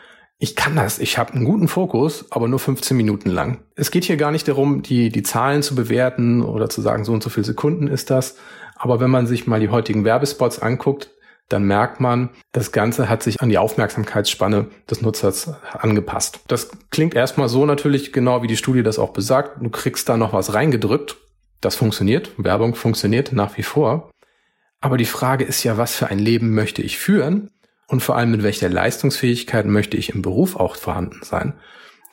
ich 0.42 0.56
kann 0.56 0.74
das, 0.74 0.98
ich 0.98 1.18
habe 1.18 1.34
einen 1.34 1.44
guten 1.44 1.68
Fokus, 1.68 2.24
aber 2.30 2.48
nur 2.48 2.58
15 2.58 2.96
Minuten 2.96 3.28
lang. 3.28 3.58
Es 3.76 3.90
geht 3.90 4.04
hier 4.04 4.16
gar 4.16 4.30
nicht 4.30 4.48
darum, 4.48 4.80
die, 4.82 5.10
die 5.10 5.22
Zahlen 5.22 5.62
zu 5.62 5.74
bewerten 5.74 6.42
oder 6.42 6.70
zu 6.70 6.80
sagen, 6.80 7.04
so 7.04 7.12
und 7.12 7.22
so 7.22 7.28
viele 7.28 7.44
Sekunden 7.44 7.88
ist 7.88 8.08
das. 8.08 8.36
Aber 8.74 9.00
wenn 9.00 9.10
man 9.10 9.26
sich 9.26 9.46
mal 9.46 9.60
die 9.60 9.68
heutigen 9.68 10.02
Werbespots 10.02 10.58
anguckt, 10.58 11.10
dann 11.50 11.64
merkt 11.64 12.00
man, 12.00 12.30
das 12.52 12.72
Ganze 12.72 13.10
hat 13.10 13.22
sich 13.22 13.42
an 13.42 13.50
die 13.50 13.58
Aufmerksamkeitsspanne 13.58 14.68
des 14.90 15.02
Nutzers 15.02 15.52
angepasst. 15.74 16.40
Das 16.48 16.70
klingt 16.90 17.14
erstmal 17.14 17.50
so 17.50 17.66
natürlich 17.66 18.10
genau, 18.10 18.42
wie 18.42 18.46
die 18.46 18.56
Studie 18.56 18.82
das 18.82 18.98
auch 18.98 19.12
besagt. 19.12 19.62
Du 19.62 19.68
kriegst 19.68 20.08
da 20.08 20.16
noch 20.16 20.32
was 20.32 20.54
reingedrückt. 20.54 21.18
Das 21.60 21.76
funktioniert. 21.76 22.30
Werbung 22.38 22.74
funktioniert 22.74 23.34
nach 23.34 23.58
wie 23.58 23.62
vor. 23.62 24.10
Aber 24.80 24.96
die 24.96 25.04
Frage 25.04 25.44
ist 25.44 25.62
ja, 25.64 25.76
was 25.76 25.94
für 25.94 26.06
ein 26.06 26.18
Leben 26.18 26.54
möchte 26.54 26.80
ich 26.80 26.96
führen? 26.96 27.50
Und 27.90 28.00
vor 28.00 28.16
allem 28.16 28.30
mit 28.30 28.44
welcher 28.44 28.68
Leistungsfähigkeit 28.68 29.66
möchte 29.66 29.96
ich 29.96 30.14
im 30.14 30.22
Beruf 30.22 30.56
auch 30.56 30.76
vorhanden 30.76 31.20
sein. 31.22 31.54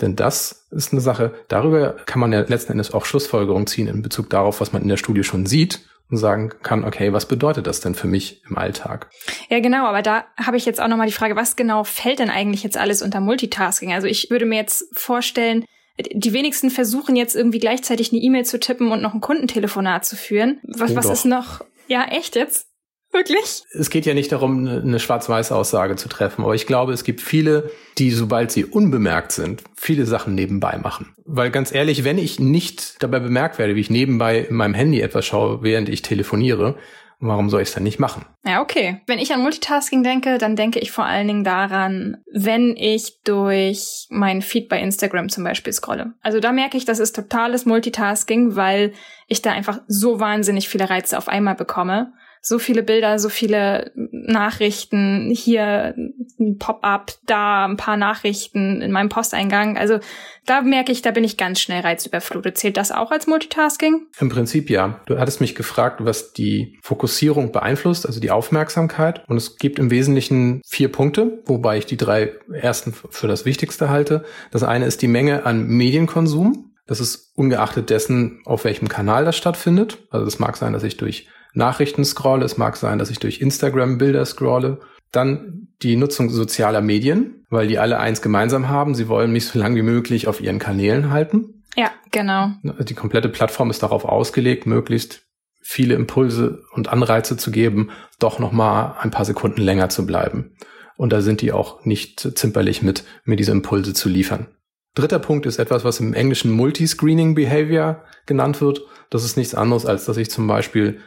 Denn 0.01 0.15
das 0.15 0.67
ist 0.71 0.91
eine 0.91 1.01
Sache, 1.01 1.33
darüber 1.47 1.93
kann 2.05 2.19
man 2.19 2.33
ja 2.33 2.41
letzten 2.41 2.73
Endes 2.73 2.93
auch 2.93 3.05
Schlussfolgerungen 3.05 3.67
ziehen 3.67 3.87
in 3.87 4.01
Bezug 4.01 4.29
darauf, 4.29 4.59
was 4.59 4.73
man 4.73 4.81
in 4.81 4.89
der 4.89 4.97
Studie 4.97 5.23
schon 5.23 5.45
sieht 5.45 5.87
und 6.09 6.17
sagen 6.17 6.51
kann, 6.63 6.83
okay, 6.83 7.13
was 7.13 7.27
bedeutet 7.27 7.67
das 7.67 7.79
denn 7.79 7.93
für 7.93 8.07
mich 8.07 8.41
im 8.49 8.57
Alltag? 8.57 9.09
Ja, 9.49 9.59
genau, 9.59 9.85
aber 9.85 10.01
da 10.01 10.25
habe 10.35 10.57
ich 10.57 10.65
jetzt 10.65 10.81
auch 10.81 10.87
nochmal 10.87 11.07
die 11.07 11.13
Frage, 11.13 11.35
was 11.35 11.55
genau 11.55 11.83
fällt 11.83 12.19
denn 12.19 12.29
eigentlich 12.29 12.63
jetzt 12.63 12.77
alles 12.77 13.03
unter 13.03 13.19
Multitasking? 13.19 13.93
Also 13.93 14.07
ich 14.07 14.29
würde 14.31 14.45
mir 14.45 14.57
jetzt 14.57 14.85
vorstellen, 14.93 15.63
die 16.11 16.33
wenigsten 16.33 16.71
versuchen 16.71 17.15
jetzt 17.15 17.35
irgendwie 17.35 17.59
gleichzeitig 17.59 18.11
eine 18.11 18.21
E-Mail 18.21 18.45
zu 18.45 18.59
tippen 18.59 18.91
und 18.91 19.01
noch 19.01 19.13
ein 19.13 19.21
Kundentelefonat 19.21 20.05
zu 20.05 20.15
führen. 20.15 20.59
Was, 20.63 20.91
oh 20.91 20.95
was 20.95 21.09
ist 21.09 21.25
noch? 21.25 21.61
Ja, 21.87 22.05
echt 22.05 22.35
jetzt? 22.35 22.66
Wirklich? 23.11 23.63
Es 23.71 23.89
geht 23.89 24.05
ja 24.05 24.13
nicht 24.13 24.31
darum, 24.31 24.67
eine 24.67 24.99
Schwarz-Weiß-Aussage 24.99 25.95
zu 25.95 26.09
treffen, 26.09 26.43
aber 26.43 26.55
ich 26.55 26.67
glaube, 26.67 26.93
es 26.93 27.03
gibt 27.03 27.21
viele, 27.21 27.71
die, 27.97 28.11
sobald 28.11 28.51
sie 28.51 28.65
unbemerkt 28.65 29.31
sind, 29.31 29.63
viele 29.75 30.05
Sachen 30.05 30.35
nebenbei 30.35 30.77
machen. 30.77 31.15
Weil 31.25 31.49
ganz 31.49 31.73
ehrlich, 31.73 32.03
wenn 32.03 32.17
ich 32.17 32.39
nicht 32.39 33.01
dabei 33.01 33.19
bemerkt 33.19 33.59
werde, 33.59 33.75
wie 33.75 33.81
ich 33.81 33.89
nebenbei 33.89 34.39
in 34.39 34.55
meinem 34.55 34.73
Handy 34.73 35.01
etwas 35.01 35.25
schaue, 35.25 35.63
während 35.63 35.89
ich 35.89 36.01
telefoniere, 36.01 36.75
warum 37.19 37.49
soll 37.49 37.61
ich 37.61 37.69
es 37.69 37.73
dann 37.73 37.83
nicht 37.83 37.99
machen? 37.99 38.25
Ja, 38.45 38.61
okay. 38.61 39.01
Wenn 39.07 39.19
ich 39.19 39.33
an 39.33 39.41
Multitasking 39.41 40.03
denke, 40.03 40.37
dann 40.37 40.55
denke 40.55 40.79
ich 40.79 40.91
vor 40.91 41.05
allen 41.05 41.27
Dingen 41.27 41.43
daran, 41.43 42.17
wenn 42.31 42.75
ich 42.75 43.21
durch 43.23 44.07
meinen 44.09 44.41
Feed 44.41 44.69
bei 44.69 44.79
Instagram 44.79 45.29
zum 45.29 45.43
Beispiel 45.43 45.73
scrolle. 45.73 46.13
Also 46.21 46.39
da 46.39 46.51
merke 46.51 46.77
ich, 46.77 46.85
das 46.85 46.99
ist 46.99 47.15
totales 47.15 47.65
Multitasking, 47.65 48.55
weil 48.55 48.93
ich 49.27 49.41
da 49.41 49.51
einfach 49.51 49.79
so 49.87 50.19
wahnsinnig 50.19 50.69
viele 50.69 50.89
Reize 50.89 51.17
auf 51.17 51.27
einmal 51.27 51.55
bekomme 51.55 52.13
so 52.47 52.59
viele 52.59 52.81
Bilder, 52.81 53.19
so 53.19 53.27
viele 53.27 53.91
Nachrichten, 53.93 55.29
hier 55.35 55.93
ein 56.39 56.57
Pop-up, 56.57 57.11
da 57.25 57.65
ein 57.65 57.75
paar 57.75 57.97
Nachrichten 57.97 58.81
in 58.81 58.93
meinem 58.93 59.09
Posteingang. 59.09 59.77
Also 59.77 59.99
da 60.45 60.61
merke 60.61 60.93
ich, 60.93 61.01
da 61.01 61.11
bin 61.11 61.25
ich 61.25 61.35
ganz 61.35 61.59
schnell 61.59 61.81
reizüberflutet. 61.81 62.57
Zählt 62.57 62.77
das 62.77 62.93
auch 62.93 63.11
als 63.11 63.27
Multitasking? 63.27 64.07
Im 64.17 64.29
Prinzip 64.29 64.69
ja. 64.69 65.01
Du 65.07 65.19
hattest 65.19 65.41
mich 65.41 65.55
gefragt, 65.55 66.05
was 66.05 66.31
die 66.31 66.79
Fokussierung 66.81 67.51
beeinflusst, 67.51 68.05
also 68.05 68.21
die 68.21 68.31
Aufmerksamkeit. 68.31 69.27
Und 69.27 69.35
es 69.35 69.57
gibt 69.57 69.77
im 69.77 69.91
Wesentlichen 69.91 70.61
vier 70.65 70.89
Punkte, 70.89 71.43
wobei 71.47 71.79
ich 71.79 71.85
die 71.85 71.97
drei 71.97 72.31
ersten 72.53 72.93
für 72.93 73.27
das 73.27 73.43
Wichtigste 73.43 73.89
halte. 73.89 74.23
Das 74.51 74.63
eine 74.63 74.85
ist 74.85 75.01
die 75.01 75.09
Menge 75.09 75.45
an 75.45 75.67
Medienkonsum. 75.67 76.71
Das 76.85 77.01
ist 77.01 77.33
ungeachtet 77.35 77.89
dessen, 77.89 78.41
auf 78.45 78.63
welchem 78.63 78.87
Kanal 78.87 79.25
das 79.25 79.35
stattfindet. 79.35 79.97
Also 80.11 80.25
es 80.25 80.39
mag 80.39 80.55
sein, 80.55 80.71
dass 80.71 80.83
ich 80.83 80.95
durch 80.95 81.27
Nachrichten 81.53 82.05
scrolle, 82.05 82.45
es 82.45 82.57
mag 82.57 82.77
sein, 82.77 82.99
dass 82.99 83.09
ich 83.09 83.19
durch 83.19 83.41
Instagram 83.41 83.97
Bilder 83.97 84.25
scrolle. 84.25 84.79
Dann 85.11 85.67
die 85.81 85.95
Nutzung 85.95 86.29
sozialer 86.29 86.81
Medien, 86.81 87.45
weil 87.49 87.67
die 87.67 87.79
alle 87.79 87.99
eins 87.99 88.21
gemeinsam 88.21 88.69
haben. 88.69 88.95
Sie 88.95 89.07
wollen 89.07 89.31
mich 89.31 89.45
so 89.47 89.59
lange 89.59 89.77
wie 89.77 89.83
möglich 89.83 90.27
auf 90.27 90.41
ihren 90.41 90.59
Kanälen 90.59 91.11
halten. 91.11 91.63
Ja, 91.75 91.91
genau. 92.11 92.51
Die 92.63 92.95
komplette 92.95 93.29
Plattform 93.29 93.69
ist 93.69 93.83
darauf 93.83 94.05
ausgelegt, 94.05 94.65
möglichst 94.65 95.23
viele 95.61 95.95
Impulse 95.95 96.63
und 96.73 96.87
Anreize 96.87 97.37
zu 97.37 97.51
geben, 97.51 97.89
doch 98.19 98.39
noch 98.39 98.51
mal 98.51 98.95
ein 99.01 99.11
paar 99.11 99.25
Sekunden 99.25 99.61
länger 99.61 99.89
zu 99.89 100.05
bleiben. 100.05 100.55
Und 100.95 101.13
da 101.13 101.21
sind 101.21 101.41
die 101.41 101.51
auch 101.51 101.85
nicht 101.85 102.19
zimperlich 102.37 102.81
mit, 102.81 103.03
mir 103.25 103.35
diese 103.35 103.51
Impulse 103.51 103.93
zu 103.93 104.09
liefern. 104.09 104.47
Dritter 104.95 105.19
Punkt 105.19 105.45
ist 105.45 105.59
etwas, 105.59 105.83
was 105.83 105.99
im 105.99 106.13
Englischen 106.13 106.51
Multiscreening 106.51 107.35
Behavior 107.35 108.03
genannt 108.25 108.61
wird. 108.61 108.81
Das 109.11 109.23
ist 109.23 109.37
nichts 109.37 109.53
anderes, 109.53 109.85
als 109.85 110.05
dass 110.05 110.17
ich 110.17 110.31
zum 110.31 110.47
Beispiel 110.47 111.01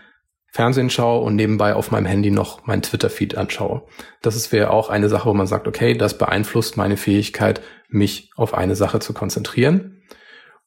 Fernsehen 0.52 0.90
schaue 0.90 1.22
und 1.22 1.36
nebenbei 1.36 1.74
auf 1.74 1.90
meinem 1.90 2.06
Handy 2.06 2.30
noch 2.30 2.66
mein 2.66 2.82
Twitter-Feed 2.82 3.36
anschaue. 3.36 3.82
Das 4.20 4.50
wäre 4.52 4.70
auch 4.70 4.88
eine 4.88 5.08
Sache, 5.08 5.28
wo 5.28 5.34
man 5.34 5.46
sagt, 5.46 5.68
okay, 5.68 5.94
das 5.94 6.18
beeinflusst 6.18 6.76
meine 6.76 6.96
Fähigkeit, 6.96 7.60
mich 7.88 8.30
auf 8.36 8.54
eine 8.54 8.74
Sache 8.74 8.98
zu 8.98 9.12
konzentrieren. 9.12 10.02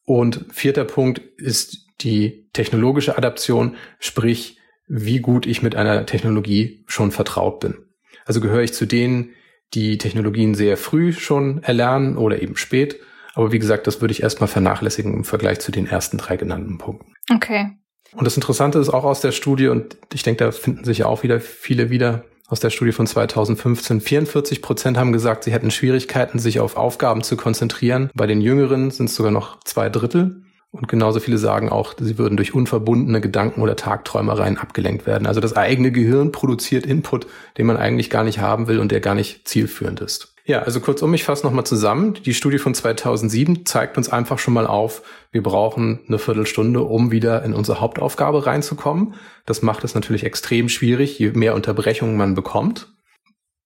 Und 0.06 0.46
vierter 0.52 0.86
Punkt 0.86 1.20
ist 1.38 1.88
die 2.02 2.50
technologische 2.54 3.18
Adaption, 3.18 3.76
sprich, 4.00 4.58
wie 4.88 5.20
gut 5.20 5.46
ich 5.46 5.62
mit 5.62 5.76
einer 5.76 6.06
Technologie 6.06 6.84
schon 6.88 7.12
vertraut 7.12 7.60
bin. 7.60 7.78
Also 8.26 8.42
gehöre 8.42 8.64
ich 8.64 8.74
zu 8.74 8.86
denen, 8.86 9.32
die 9.74 9.98
Technologien 9.98 10.56
sehr 10.56 10.78
früh 10.78 11.14
schon 11.14 11.64
erlernen 11.64 12.18
oder 12.18 12.42
eben 12.42 12.56
spät. 12.56 13.00
Aber 13.34 13.52
wie 13.52 13.60
gesagt, 13.60 13.88
das 13.88 14.02
würde 14.02 14.12
ich 14.12 14.22
erstmal 14.22 14.48
vernachlässigen 14.48 15.14
im 15.14 15.24
Vergleich 15.24 15.60
zu 15.60 15.72
den 15.72 15.88
ersten 15.88 16.18
drei 16.18 16.38
genannten 16.38 16.78
Punkten. 16.78 17.14
Okay. 17.34 17.78
Und 18.16 18.26
das 18.26 18.36
Interessante 18.36 18.80
ist 18.80 18.90
auch 18.90 19.04
aus 19.04 19.22
der 19.22 19.32
Studie, 19.32 19.68
und 19.68 19.98
ich 20.14 20.24
denke, 20.24 20.44
da 20.44 20.52
finden 20.52 20.84
sich 20.84 21.00
ja 21.00 21.06
auch 21.08 21.24
wieder 21.24 21.40
viele 21.40 21.90
wieder 21.90 22.24
aus 22.48 22.60
der 22.60 22.70
Studie 22.70 22.92
von 22.92 23.08
2015, 23.08 24.02
44 24.02 24.62
Prozent 24.62 24.98
haben 24.98 25.12
gesagt, 25.12 25.44
sie 25.44 25.52
hätten 25.52 25.72
Schwierigkeiten, 25.72 26.38
sich 26.38 26.60
auf 26.60 26.78
Aufgaben 26.78 27.24
zu 27.24 27.36
konzentrieren. 27.36 28.12
Bei 28.14 28.28
den 28.28 28.42
Jüngeren 28.42 28.92
sind 28.92 29.08
es 29.08 29.16
sogar 29.16 29.32
noch 29.32 29.60
zwei 29.64 29.90
Drittel. 29.90 30.44
Und 30.70 30.88
genauso 30.88 31.20
viele 31.20 31.38
sagen 31.38 31.70
auch, 31.70 31.94
sie 32.00 32.18
würden 32.18 32.36
durch 32.36 32.54
unverbundene 32.54 33.22
Gedanken 33.22 33.62
oder 33.62 33.76
Tagträumereien 33.76 34.58
abgelenkt 34.58 35.06
werden. 35.06 35.28
Also 35.28 35.40
das 35.40 35.56
eigene 35.56 35.92
Gehirn 35.92 36.32
produziert 36.32 36.86
Input, 36.86 37.28
den 37.58 37.68
man 37.68 37.78
eigentlich 37.78 38.10
gar 38.10 38.24
nicht 38.24 38.40
haben 38.40 38.68
will 38.68 38.80
und 38.80 38.92
der 38.92 39.00
gar 39.00 39.14
nicht 39.14 39.48
zielführend 39.48 40.02
ist. 40.02 40.33
Ja, 40.46 40.62
also 40.64 40.82
kurzum, 40.82 41.14
ich 41.14 41.24
fasse 41.24 41.46
nochmal 41.46 41.66
zusammen. 41.66 42.16
Die 42.16 42.34
Studie 42.34 42.58
von 42.58 42.74
2007 42.74 43.66
zeigt 43.66 43.98
uns 43.98 44.10
einfach 44.10 44.40
schon 44.40 44.54
mal 44.54 44.68
auf, 44.68 45.02
wir 45.32 45.42
brauchen 45.42 46.02
eine 46.08 46.20
Viertelstunde, 46.20 46.82
um 46.82 47.12
wieder 47.12 47.44
in 47.44 47.54
unsere 47.54 47.80
Hauptaufgabe 47.80 48.46
reinzukommen. 48.46 49.16
Das 49.46 49.62
macht 49.62 49.86
es 49.86 49.96
natürlich 49.96 50.26
extrem 50.26 50.68
schwierig, 50.68 51.18
je 51.18 51.32
mehr 51.32 51.56
Unterbrechungen 51.56 52.18
man 52.18 52.36
bekommt. 52.36 52.94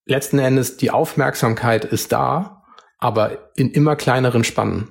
Letzten 0.06 0.38
Endes, 0.38 0.78
die 0.78 0.92
Aufmerksamkeit 0.92 1.84
ist 1.84 2.12
da, 2.12 2.64
aber 3.00 3.52
in 3.56 3.72
immer 3.72 3.96
kleineren 3.96 4.44
Spannen. 4.44 4.90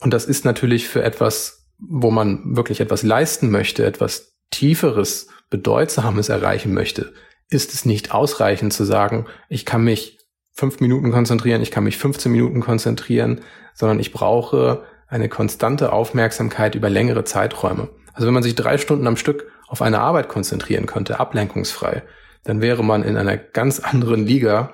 Und 0.00 0.12
das 0.12 0.26
ist 0.26 0.44
natürlich 0.44 0.88
für 0.88 1.02
etwas, 1.02 1.70
wo 1.78 2.10
man 2.10 2.54
wirklich 2.54 2.80
etwas 2.80 3.02
leisten 3.02 3.50
möchte, 3.50 3.84
etwas 3.84 4.36
Tieferes, 4.50 5.28
Bedeutsames 5.50 6.28
erreichen 6.28 6.74
möchte, 6.74 7.14
ist 7.48 7.72
es 7.72 7.86
nicht 7.86 8.12
ausreichend 8.12 8.74
zu 8.74 8.84
sagen, 8.84 9.26
ich 9.48 9.64
kann 9.64 9.82
mich 9.82 10.17
fünf 10.58 10.80
Minuten 10.80 11.12
konzentrieren, 11.12 11.62
ich 11.62 11.70
kann 11.70 11.84
mich 11.84 11.98
15 11.98 12.32
Minuten 12.32 12.58
konzentrieren, 12.58 13.42
sondern 13.74 14.00
ich 14.00 14.12
brauche 14.12 14.82
eine 15.06 15.28
konstante 15.28 15.92
Aufmerksamkeit 15.92 16.74
über 16.74 16.90
längere 16.90 17.22
Zeiträume. 17.22 17.90
Also 18.12 18.26
wenn 18.26 18.34
man 18.34 18.42
sich 18.42 18.56
drei 18.56 18.76
Stunden 18.76 19.06
am 19.06 19.16
Stück 19.16 19.46
auf 19.68 19.82
eine 19.82 20.00
Arbeit 20.00 20.28
konzentrieren 20.28 20.86
könnte, 20.86 21.20
ablenkungsfrei, 21.20 22.02
dann 22.42 22.60
wäre 22.60 22.82
man 22.82 23.04
in 23.04 23.16
einer 23.16 23.36
ganz 23.36 23.78
anderen 23.78 24.26
Liga 24.26 24.72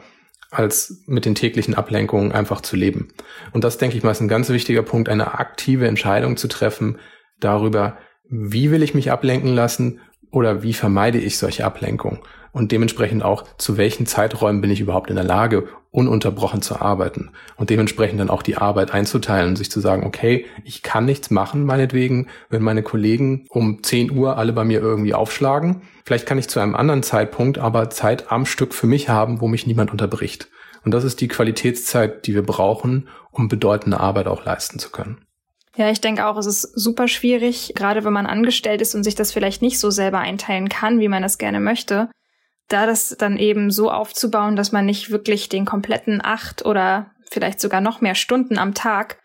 als 0.51 1.03
mit 1.05 1.27
den 1.27 1.35
täglichen 1.35 1.75
Ablenkungen 1.75 2.33
einfach 2.33 2.63
zu 2.63 2.77
leben. 2.77 3.09
Und 3.53 3.63
das, 3.63 3.77
denke 3.77 3.99
ich 3.99 4.03
mal, 4.03 4.13
ist 4.13 4.23
ein 4.23 4.29
ganz 4.29 4.49
wichtiger 4.49 4.83
Punkt, 4.83 5.11
eine 5.11 5.39
aktive 5.39 5.87
Entscheidung 5.87 6.39
zu 6.39 6.49
treffen 6.49 6.99
darüber, 7.41 7.99
wie 8.31 8.71
will 8.71 8.83
ich 8.83 8.95
mich 8.95 9.13
ablenken 9.13 9.55
lassen 9.55 10.01
oder 10.31 10.63
wie 10.63 10.73
vermeide 10.73 11.19
ich 11.19 11.37
solche 11.37 11.67
Ablenkungen 11.67 12.21
und 12.55 12.73
dementsprechend 12.73 13.23
auch, 13.23 13.45
zu 13.59 13.77
welchen 13.77 14.07
Zeiträumen 14.07 14.63
bin 14.63 14.71
ich 14.71 14.81
überhaupt 14.81 15.11
in 15.11 15.17
der 15.17 15.25
Lage, 15.25 15.69
ununterbrochen 15.91 16.63
zu 16.63 16.81
arbeiten 16.81 17.31
und 17.57 17.69
dementsprechend 17.69 18.19
dann 18.19 18.31
auch 18.31 18.43
die 18.43 18.57
Arbeit 18.57 18.93
einzuteilen 18.93 19.51
und 19.51 19.57
sich 19.57 19.71
zu 19.71 19.81
sagen, 19.81 20.07
okay, 20.07 20.47
ich 20.65 20.83
kann 20.83 21.05
nichts 21.05 21.31
machen, 21.31 21.65
meinetwegen, 21.65 22.29
wenn 22.49 22.63
meine 22.63 22.83
Kollegen 22.83 23.47
um 23.51 23.83
10 23.83 24.13
Uhr 24.13 24.39
alle 24.39 24.53
bei 24.53 24.65
mir 24.65 24.81
irgendwie 24.81 25.15
aufschlagen. 25.15 25.83
Vielleicht 26.05 26.27
kann 26.27 26.39
ich 26.39 26.49
zu 26.49 26.61
einem 26.61 26.75
anderen 26.75 27.03
Zeitpunkt 27.03 27.59
aber 27.59 27.91
Zeit 27.91 28.31
am 28.33 28.47
Stück 28.47 28.73
für 28.73 28.87
mich 28.87 29.09
haben, 29.09 29.41
wo 29.41 29.49
mich 29.49 29.67
niemand 29.67 29.91
unterbricht. 29.91 30.49
Und 30.85 30.93
das 30.93 31.05
ist 31.05 31.21
die 31.21 31.29
Qualitätszeit, 31.29 32.27
die 32.27 32.35
wir 32.35 32.43
brauchen, 32.43 33.09
um 33.31 33.49
bedeutende 33.49 34.01
Arbeit 34.01 34.29
auch 34.29 34.45
leisten 34.45 34.79
zu 34.79 34.91
können. 34.91 35.19
Ja, 35.77 35.91
ich 35.91 36.01
denke 36.01 36.27
auch, 36.27 36.37
es 36.37 36.47
ist 36.47 36.63
super 36.63 37.09
schwierig, 37.09 37.73
gerade 37.75 38.05
wenn 38.05 38.13
man 38.13 38.27
angestellt 38.27 38.81
ist 38.81 38.95
und 38.95 39.03
sich 39.03 39.17
das 39.17 39.33
vielleicht 39.33 39.61
nicht 39.61 39.81
so 39.81 39.91
selber 39.91 40.19
einteilen 40.19 40.69
kann, 40.69 41.01
wie 41.01 41.09
man 41.09 41.23
das 41.23 41.39
gerne 41.39 41.59
möchte, 41.59 42.11
da 42.69 42.87
das 42.87 43.17
dann 43.19 43.37
eben 43.37 43.71
so 43.71 43.91
aufzubauen, 43.91 44.57
dass 44.57 44.73
man 44.73 44.87
nicht 44.87 45.11
wirklich 45.11 45.49
den 45.49 45.65
kompletten 45.65 46.21
acht 46.23 46.65
oder 46.65 47.11
vielleicht 47.31 47.61
sogar 47.61 47.81
noch 47.81 48.01
mehr 48.01 48.15
Stunden 48.15 48.59
am 48.59 48.75
Tag 48.75 49.19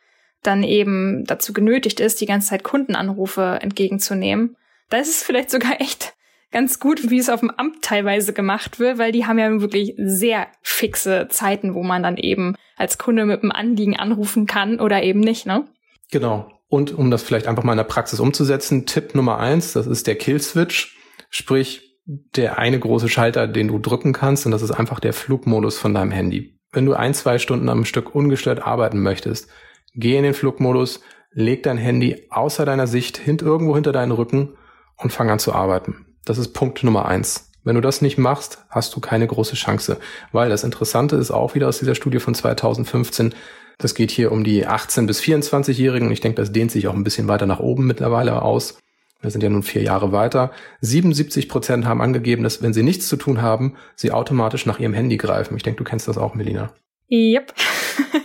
dann 0.43 0.63
eben 0.63 1.25
dazu 1.25 1.53
genötigt 1.53 1.99
ist, 1.99 2.21
die 2.21 2.25
ganze 2.25 2.49
Zeit 2.49 2.63
Kundenanrufe 2.63 3.59
entgegenzunehmen. 3.61 4.55
Da 4.89 4.97
ist 4.97 5.09
es 5.09 5.23
vielleicht 5.23 5.51
sogar 5.51 5.79
echt 5.81 6.13
ganz 6.51 6.79
gut, 6.79 7.09
wie 7.09 7.19
es 7.19 7.29
auf 7.29 7.41
dem 7.41 7.51
Amt 7.51 7.83
teilweise 7.83 8.33
gemacht 8.33 8.79
wird, 8.79 8.97
weil 8.97 9.11
die 9.11 9.25
haben 9.25 9.37
ja 9.37 9.61
wirklich 9.61 9.93
sehr 9.97 10.47
fixe 10.61 11.27
Zeiten, 11.29 11.75
wo 11.75 11.83
man 11.83 12.01
dann 12.03 12.17
eben 12.17 12.55
als 12.75 12.97
Kunde 12.97 13.25
mit 13.25 13.43
einem 13.43 13.51
Anliegen 13.51 13.97
anrufen 13.97 14.47
kann 14.47 14.79
oder 14.79 15.03
eben 15.03 15.19
nicht, 15.19 15.45
ne? 15.45 15.65
Genau. 16.11 16.51
Und 16.69 16.93
um 16.97 17.11
das 17.11 17.23
vielleicht 17.23 17.47
einfach 17.47 17.63
mal 17.63 17.73
in 17.73 17.77
der 17.77 17.83
Praxis 17.83 18.19
umzusetzen, 18.19 18.85
Tipp 18.85 19.15
Nummer 19.15 19.39
eins, 19.39 19.73
das 19.73 19.87
ist 19.87 20.07
der 20.07 20.15
Kill-Switch. 20.15 20.97
Sprich, 21.29 21.88
der 22.09 22.57
eine 22.57 22.79
große 22.79 23.07
Schalter, 23.07 23.47
den 23.47 23.67
du 23.67 23.77
drücken 23.77 24.13
kannst, 24.13 24.45
und 24.45 24.51
das 24.51 24.63
ist 24.63 24.71
einfach 24.71 24.99
der 24.99 25.13
Flugmodus 25.13 25.77
von 25.77 25.93
deinem 25.93 26.09
Handy. 26.09 26.57
Wenn 26.71 26.85
du 26.85 26.93
ein, 26.93 27.13
zwei 27.13 27.37
Stunden 27.37 27.69
am 27.69 27.85
Stück 27.85 28.15
ungestört 28.15 28.65
arbeiten 28.65 28.99
möchtest, 29.01 29.47
geh 29.93 30.17
in 30.17 30.23
den 30.23 30.33
Flugmodus, 30.33 31.01
leg 31.31 31.61
dein 31.61 31.77
Handy 31.77 32.25
außer 32.31 32.65
deiner 32.65 32.87
Sicht 32.87 33.17
hint 33.17 33.43
irgendwo 33.43 33.75
hinter 33.75 33.91
deinen 33.91 34.11
Rücken 34.11 34.57
und 34.97 35.13
fang 35.13 35.29
an 35.29 35.37
zu 35.37 35.53
arbeiten. 35.53 36.07
Das 36.25 36.39
ist 36.39 36.53
Punkt 36.53 36.83
Nummer 36.83 37.05
eins. 37.05 37.51
Wenn 37.63 37.75
du 37.75 37.81
das 37.81 38.01
nicht 38.01 38.17
machst, 38.17 38.65
hast 38.69 38.95
du 38.95 38.99
keine 38.99 39.27
große 39.27 39.55
Chance. 39.55 39.99
Weil 40.31 40.49
das 40.49 40.63
Interessante 40.63 41.15
ist 41.15 41.29
auch 41.29 41.53
wieder 41.53 41.67
aus 41.67 41.79
dieser 41.79 41.93
Studie 41.93 42.19
von 42.19 42.33
2015, 42.33 43.35
das 43.77 43.95
geht 43.95 44.11
hier 44.11 44.31
um 44.31 44.43
die 44.43 44.67
18- 44.67 45.07
bis 45.07 45.21
24-Jährigen. 45.21 46.11
Ich 46.11 46.19
denke, 46.19 46.41
das 46.41 46.51
dehnt 46.51 46.69
sich 46.69 46.87
auch 46.87 46.93
ein 46.93 47.05
bisschen 47.05 47.29
weiter 47.29 47.45
nach 47.45 47.59
oben 47.59 47.87
mittlerweile 47.87 48.41
aus. 48.41 48.77
Wir 49.21 49.31
sind 49.31 49.43
ja 49.43 49.49
nun 49.49 49.63
vier 49.63 49.81
Jahre 49.81 50.11
weiter. 50.11 50.51
77 50.81 51.49
Prozent 51.49 51.85
haben 51.85 52.01
angegeben, 52.01 52.43
dass 52.43 52.61
wenn 52.61 52.73
sie 52.73 52.83
nichts 52.83 53.07
zu 53.07 53.17
tun 53.17 53.41
haben, 53.41 53.75
sie 53.95 54.11
automatisch 54.11 54.65
nach 54.65 54.79
ihrem 54.79 54.93
Handy 54.93 55.17
greifen. 55.17 55.57
Ich 55.57 55.63
denke, 55.63 55.77
du 55.77 55.83
kennst 55.83 56.07
das 56.07 56.17
auch, 56.17 56.35
Melina. 56.35 56.71
Yep. 57.11 57.53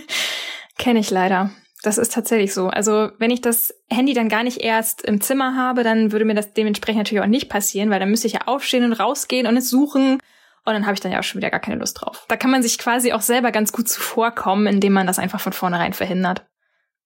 Kenne 0.78 1.00
ich 1.00 1.10
leider. 1.10 1.50
Das 1.82 1.98
ist 1.98 2.12
tatsächlich 2.12 2.54
so. 2.54 2.68
Also 2.68 3.10
wenn 3.18 3.30
ich 3.30 3.40
das 3.40 3.74
Handy 3.90 4.14
dann 4.14 4.28
gar 4.28 4.42
nicht 4.42 4.62
erst 4.62 5.02
im 5.02 5.20
Zimmer 5.20 5.56
habe, 5.56 5.82
dann 5.82 6.12
würde 6.12 6.24
mir 6.24 6.34
das 6.34 6.54
dementsprechend 6.54 6.98
natürlich 6.98 7.22
auch 7.22 7.28
nicht 7.28 7.50
passieren, 7.50 7.90
weil 7.90 8.00
dann 8.00 8.10
müsste 8.10 8.26
ich 8.26 8.34
ja 8.34 8.42
aufstehen 8.46 8.84
und 8.84 8.92
rausgehen 8.94 9.46
und 9.46 9.56
es 9.56 9.68
suchen. 9.68 10.18
Und 10.66 10.72
dann 10.72 10.86
habe 10.86 10.94
ich 10.94 11.00
dann 11.00 11.12
ja 11.12 11.18
auch 11.18 11.24
schon 11.24 11.40
wieder 11.40 11.50
gar 11.50 11.60
keine 11.60 11.76
Lust 11.76 12.00
drauf. 12.00 12.24
Da 12.28 12.36
kann 12.36 12.50
man 12.50 12.62
sich 12.62 12.78
quasi 12.78 13.12
auch 13.12 13.20
selber 13.20 13.52
ganz 13.52 13.72
gut 13.72 13.88
zuvorkommen, 13.88 14.66
indem 14.66 14.94
man 14.94 15.06
das 15.06 15.18
einfach 15.18 15.40
von 15.40 15.52
vornherein 15.52 15.92
verhindert, 15.92 16.46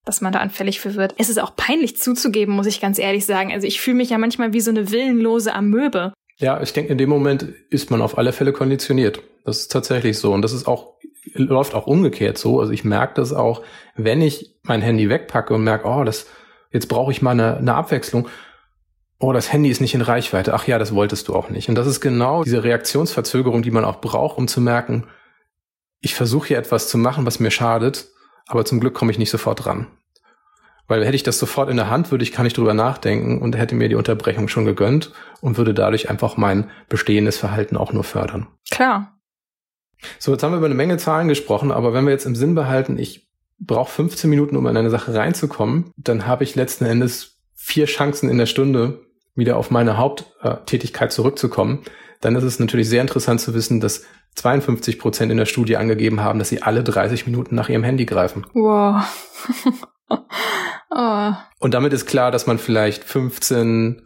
dass 0.04 0.20
man 0.20 0.32
da 0.32 0.38
anfällig 0.40 0.80
für 0.80 0.94
wird. 0.94 1.14
Es 1.18 1.28
ist 1.28 1.38
auch 1.38 1.54
peinlich 1.54 1.96
zuzugeben, 1.96 2.54
muss 2.54 2.66
ich 2.66 2.80
ganz 2.80 2.98
ehrlich 2.98 3.26
sagen. 3.26 3.52
Also 3.52 3.66
ich 3.66 3.80
fühle 3.80 3.96
mich 3.96 4.10
ja 4.10 4.18
manchmal 4.18 4.52
wie 4.52 4.60
so 4.60 4.70
eine 4.70 4.90
willenlose 4.90 5.54
Amöbe. 5.54 6.12
Ja, 6.38 6.62
ich 6.62 6.72
denke, 6.72 6.92
in 6.92 6.98
dem 6.98 7.10
Moment 7.10 7.42
ist 7.70 7.90
man 7.90 8.00
auf 8.00 8.16
alle 8.16 8.32
Fälle 8.32 8.52
konditioniert. 8.52 9.20
Das 9.44 9.60
ist 9.60 9.72
tatsächlich 9.72 10.18
so. 10.18 10.32
Und 10.32 10.42
das 10.42 10.52
ist 10.52 10.66
auch 10.66 10.98
läuft 11.34 11.74
auch 11.74 11.86
umgekehrt 11.86 12.38
so. 12.38 12.60
Also 12.60 12.72
ich 12.72 12.84
merke 12.84 13.14
das 13.14 13.32
auch, 13.32 13.62
wenn 13.96 14.22
ich 14.22 14.56
mein 14.62 14.82
Handy 14.82 15.08
wegpacke 15.08 15.54
und 15.54 15.64
merke, 15.64 15.86
oh, 15.86 16.04
das, 16.04 16.26
jetzt 16.70 16.88
brauche 16.88 17.12
ich 17.12 17.22
mal 17.22 17.32
eine, 17.32 17.56
eine 17.56 17.74
Abwechslung. 17.74 18.28
Oh, 19.18 19.32
das 19.32 19.52
Handy 19.52 19.68
ist 19.68 19.80
nicht 19.80 19.94
in 19.94 20.02
Reichweite. 20.02 20.54
Ach 20.54 20.66
ja, 20.66 20.78
das 20.78 20.94
wolltest 20.94 21.28
du 21.28 21.34
auch 21.34 21.50
nicht. 21.50 21.68
Und 21.68 21.74
das 21.74 21.86
ist 21.86 22.00
genau 22.00 22.44
diese 22.44 22.62
Reaktionsverzögerung, 22.62 23.62
die 23.62 23.70
man 23.70 23.84
auch 23.84 24.00
braucht, 24.00 24.38
um 24.38 24.48
zu 24.48 24.60
merken, 24.60 25.04
ich 26.00 26.14
versuche 26.14 26.48
hier 26.48 26.58
etwas 26.58 26.88
zu 26.88 26.96
machen, 26.96 27.26
was 27.26 27.40
mir 27.40 27.50
schadet, 27.50 28.08
aber 28.48 28.64
zum 28.64 28.80
Glück 28.80 28.94
komme 28.94 29.12
ich 29.12 29.18
nicht 29.18 29.30
sofort 29.30 29.66
ran. 29.66 29.86
Weil 30.88 31.04
hätte 31.04 31.16
ich 31.16 31.22
das 31.22 31.38
sofort 31.38 31.68
in 31.70 31.76
der 31.76 31.90
Hand, 31.90 32.10
würde 32.10 32.24
ich 32.24 32.32
kann 32.32 32.46
ich 32.46 32.54
drüber 32.54 32.74
nachdenken 32.74 33.40
und 33.40 33.56
hätte 33.56 33.74
mir 33.74 33.88
die 33.88 33.94
Unterbrechung 33.94 34.48
schon 34.48 34.64
gegönnt 34.64 35.12
und 35.40 35.58
würde 35.58 35.74
dadurch 35.74 36.08
einfach 36.08 36.36
mein 36.36 36.70
bestehendes 36.88 37.36
Verhalten 37.36 37.76
auch 37.76 37.92
nur 37.92 38.04
fördern. 38.04 38.48
Klar, 38.70 39.18
so, 40.18 40.32
jetzt 40.32 40.42
haben 40.42 40.52
wir 40.52 40.58
über 40.58 40.66
eine 40.66 40.74
Menge 40.74 40.96
Zahlen 40.96 41.28
gesprochen, 41.28 41.72
aber 41.72 41.92
wenn 41.92 42.04
wir 42.04 42.12
jetzt 42.12 42.26
im 42.26 42.36
Sinn 42.36 42.54
behalten, 42.54 42.98
ich 42.98 43.28
brauche 43.58 43.90
15 43.90 44.30
Minuten, 44.30 44.56
um 44.56 44.66
in 44.66 44.76
eine 44.76 44.90
Sache 44.90 45.14
reinzukommen, 45.14 45.92
dann 45.96 46.26
habe 46.26 46.44
ich 46.44 46.54
letzten 46.54 46.84
Endes 46.84 47.38
vier 47.54 47.86
Chancen 47.86 48.30
in 48.30 48.38
der 48.38 48.46
Stunde, 48.46 49.00
wieder 49.38 49.56
auf 49.56 49.70
meine 49.70 49.96
Haupttätigkeit 49.96 51.12
zurückzukommen. 51.12 51.84
Dann 52.20 52.34
ist 52.34 52.42
es 52.42 52.58
natürlich 52.58 52.88
sehr 52.88 53.00
interessant 53.00 53.40
zu 53.40 53.54
wissen, 53.54 53.80
dass 53.80 54.02
52 54.34 54.98
Prozent 54.98 55.30
in 55.30 55.38
der 55.38 55.46
Studie 55.46 55.76
angegeben 55.76 56.20
haben, 56.20 56.38
dass 56.38 56.48
sie 56.48 56.62
alle 56.62 56.82
30 56.84 57.26
Minuten 57.26 57.54
nach 57.54 57.68
ihrem 57.68 57.84
Handy 57.84 58.04
greifen. 58.04 58.44
Wow. 58.52 59.04
oh. 60.90 61.32
Und 61.60 61.74
damit 61.74 61.92
ist 61.92 62.06
klar, 62.06 62.30
dass 62.30 62.46
man 62.46 62.58
vielleicht 62.58 63.04
15, 63.04 64.02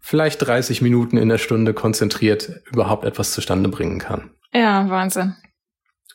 vielleicht 0.00 0.46
30 0.46 0.82
Minuten 0.82 1.16
in 1.16 1.28
der 1.28 1.38
Stunde 1.38 1.74
konzentriert 1.74 2.62
überhaupt 2.72 3.04
etwas 3.04 3.32
zustande 3.32 3.68
bringen 3.68 3.98
kann. 3.98 4.30
Ja, 4.52 4.88
Wahnsinn. 4.88 5.34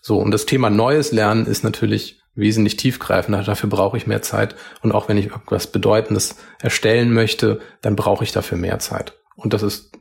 So, 0.01 0.17
und 0.17 0.31
das 0.31 0.45
Thema 0.45 0.69
neues 0.69 1.11
Lernen 1.11 1.45
ist 1.45 1.63
natürlich 1.63 2.21
wesentlich 2.39 2.77
tiefgreifender. 2.77 3.43
Dafür 3.43 3.69
brauche 3.69 3.97
ich 3.97 4.07
mehr 4.07 4.21
Zeit. 4.21 4.55
Und 4.81 4.93
auch 4.93 5.09
wenn 5.09 5.17
ich 5.17 5.27
irgendwas 5.27 5.67
Bedeutendes 5.67 6.37
erstellen 6.61 7.13
möchte, 7.13 7.59
dann 7.81 7.95
brauche 7.95 8.23
ich 8.23 8.31
dafür 8.31 8.57
mehr 8.57 8.79
Zeit. 8.79 9.13
Und 9.35 9.53
das 9.53 9.63
ist 9.63 9.91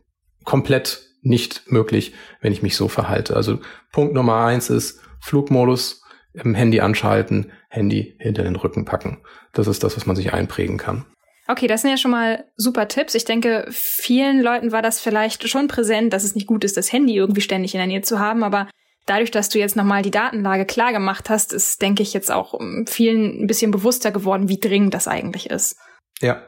komplett 0.44 1.02
nicht 1.22 1.70
möglich, 1.70 2.14
wenn 2.40 2.52
ich 2.52 2.62
mich 2.62 2.76
so 2.76 2.88
verhalte. 2.88 3.36
Also 3.36 3.58
Punkt 3.92 4.14
Nummer 4.14 4.44
eins 4.44 4.70
ist 4.70 5.00
Flugmodus 5.20 6.02
im 6.32 6.54
Handy 6.54 6.80
anschalten, 6.80 7.52
Handy 7.68 8.16
hinter 8.18 8.44
den 8.44 8.56
Rücken 8.56 8.84
packen. 8.84 9.18
Das 9.52 9.66
ist 9.66 9.82
das, 9.82 9.96
was 9.96 10.06
man 10.06 10.16
sich 10.16 10.32
einprägen 10.32 10.78
kann. 10.78 11.04
Okay, 11.50 11.66
das 11.66 11.80
sind 11.80 11.90
ja 11.90 11.96
schon 11.96 12.10
mal 12.10 12.44
super 12.56 12.88
Tipps. 12.88 13.14
Ich 13.14 13.24
denke, 13.24 13.66
vielen 13.70 14.42
Leuten 14.42 14.70
war 14.70 14.82
das 14.82 15.00
vielleicht 15.00 15.48
schon 15.48 15.66
präsent, 15.66 16.12
dass 16.12 16.22
es 16.22 16.34
nicht 16.34 16.46
gut 16.46 16.62
ist, 16.62 16.76
das 16.76 16.92
Handy 16.92 17.16
irgendwie 17.16 17.40
ständig 17.40 17.74
in 17.74 17.78
der 17.78 17.86
Nähe 17.86 18.02
zu 18.02 18.18
haben, 18.18 18.44
aber 18.44 18.68
dadurch, 19.08 19.30
dass 19.30 19.48
du 19.48 19.58
jetzt 19.58 19.76
nochmal 19.76 20.02
die 20.02 20.10
Datenlage 20.10 20.66
klar 20.66 20.92
gemacht 20.92 21.30
hast, 21.30 21.52
ist, 21.52 21.80
denke 21.82 22.02
ich, 22.02 22.12
jetzt 22.12 22.30
auch 22.30 22.58
vielen 22.86 23.42
ein 23.42 23.46
bisschen 23.46 23.70
bewusster 23.70 24.10
geworden, 24.10 24.48
wie 24.48 24.60
dringend 24.60 24.94
das 24.94 25.08
eigentlich 25.08 25.50
ist. 25.50 25.76
Ja. 26.20 26.42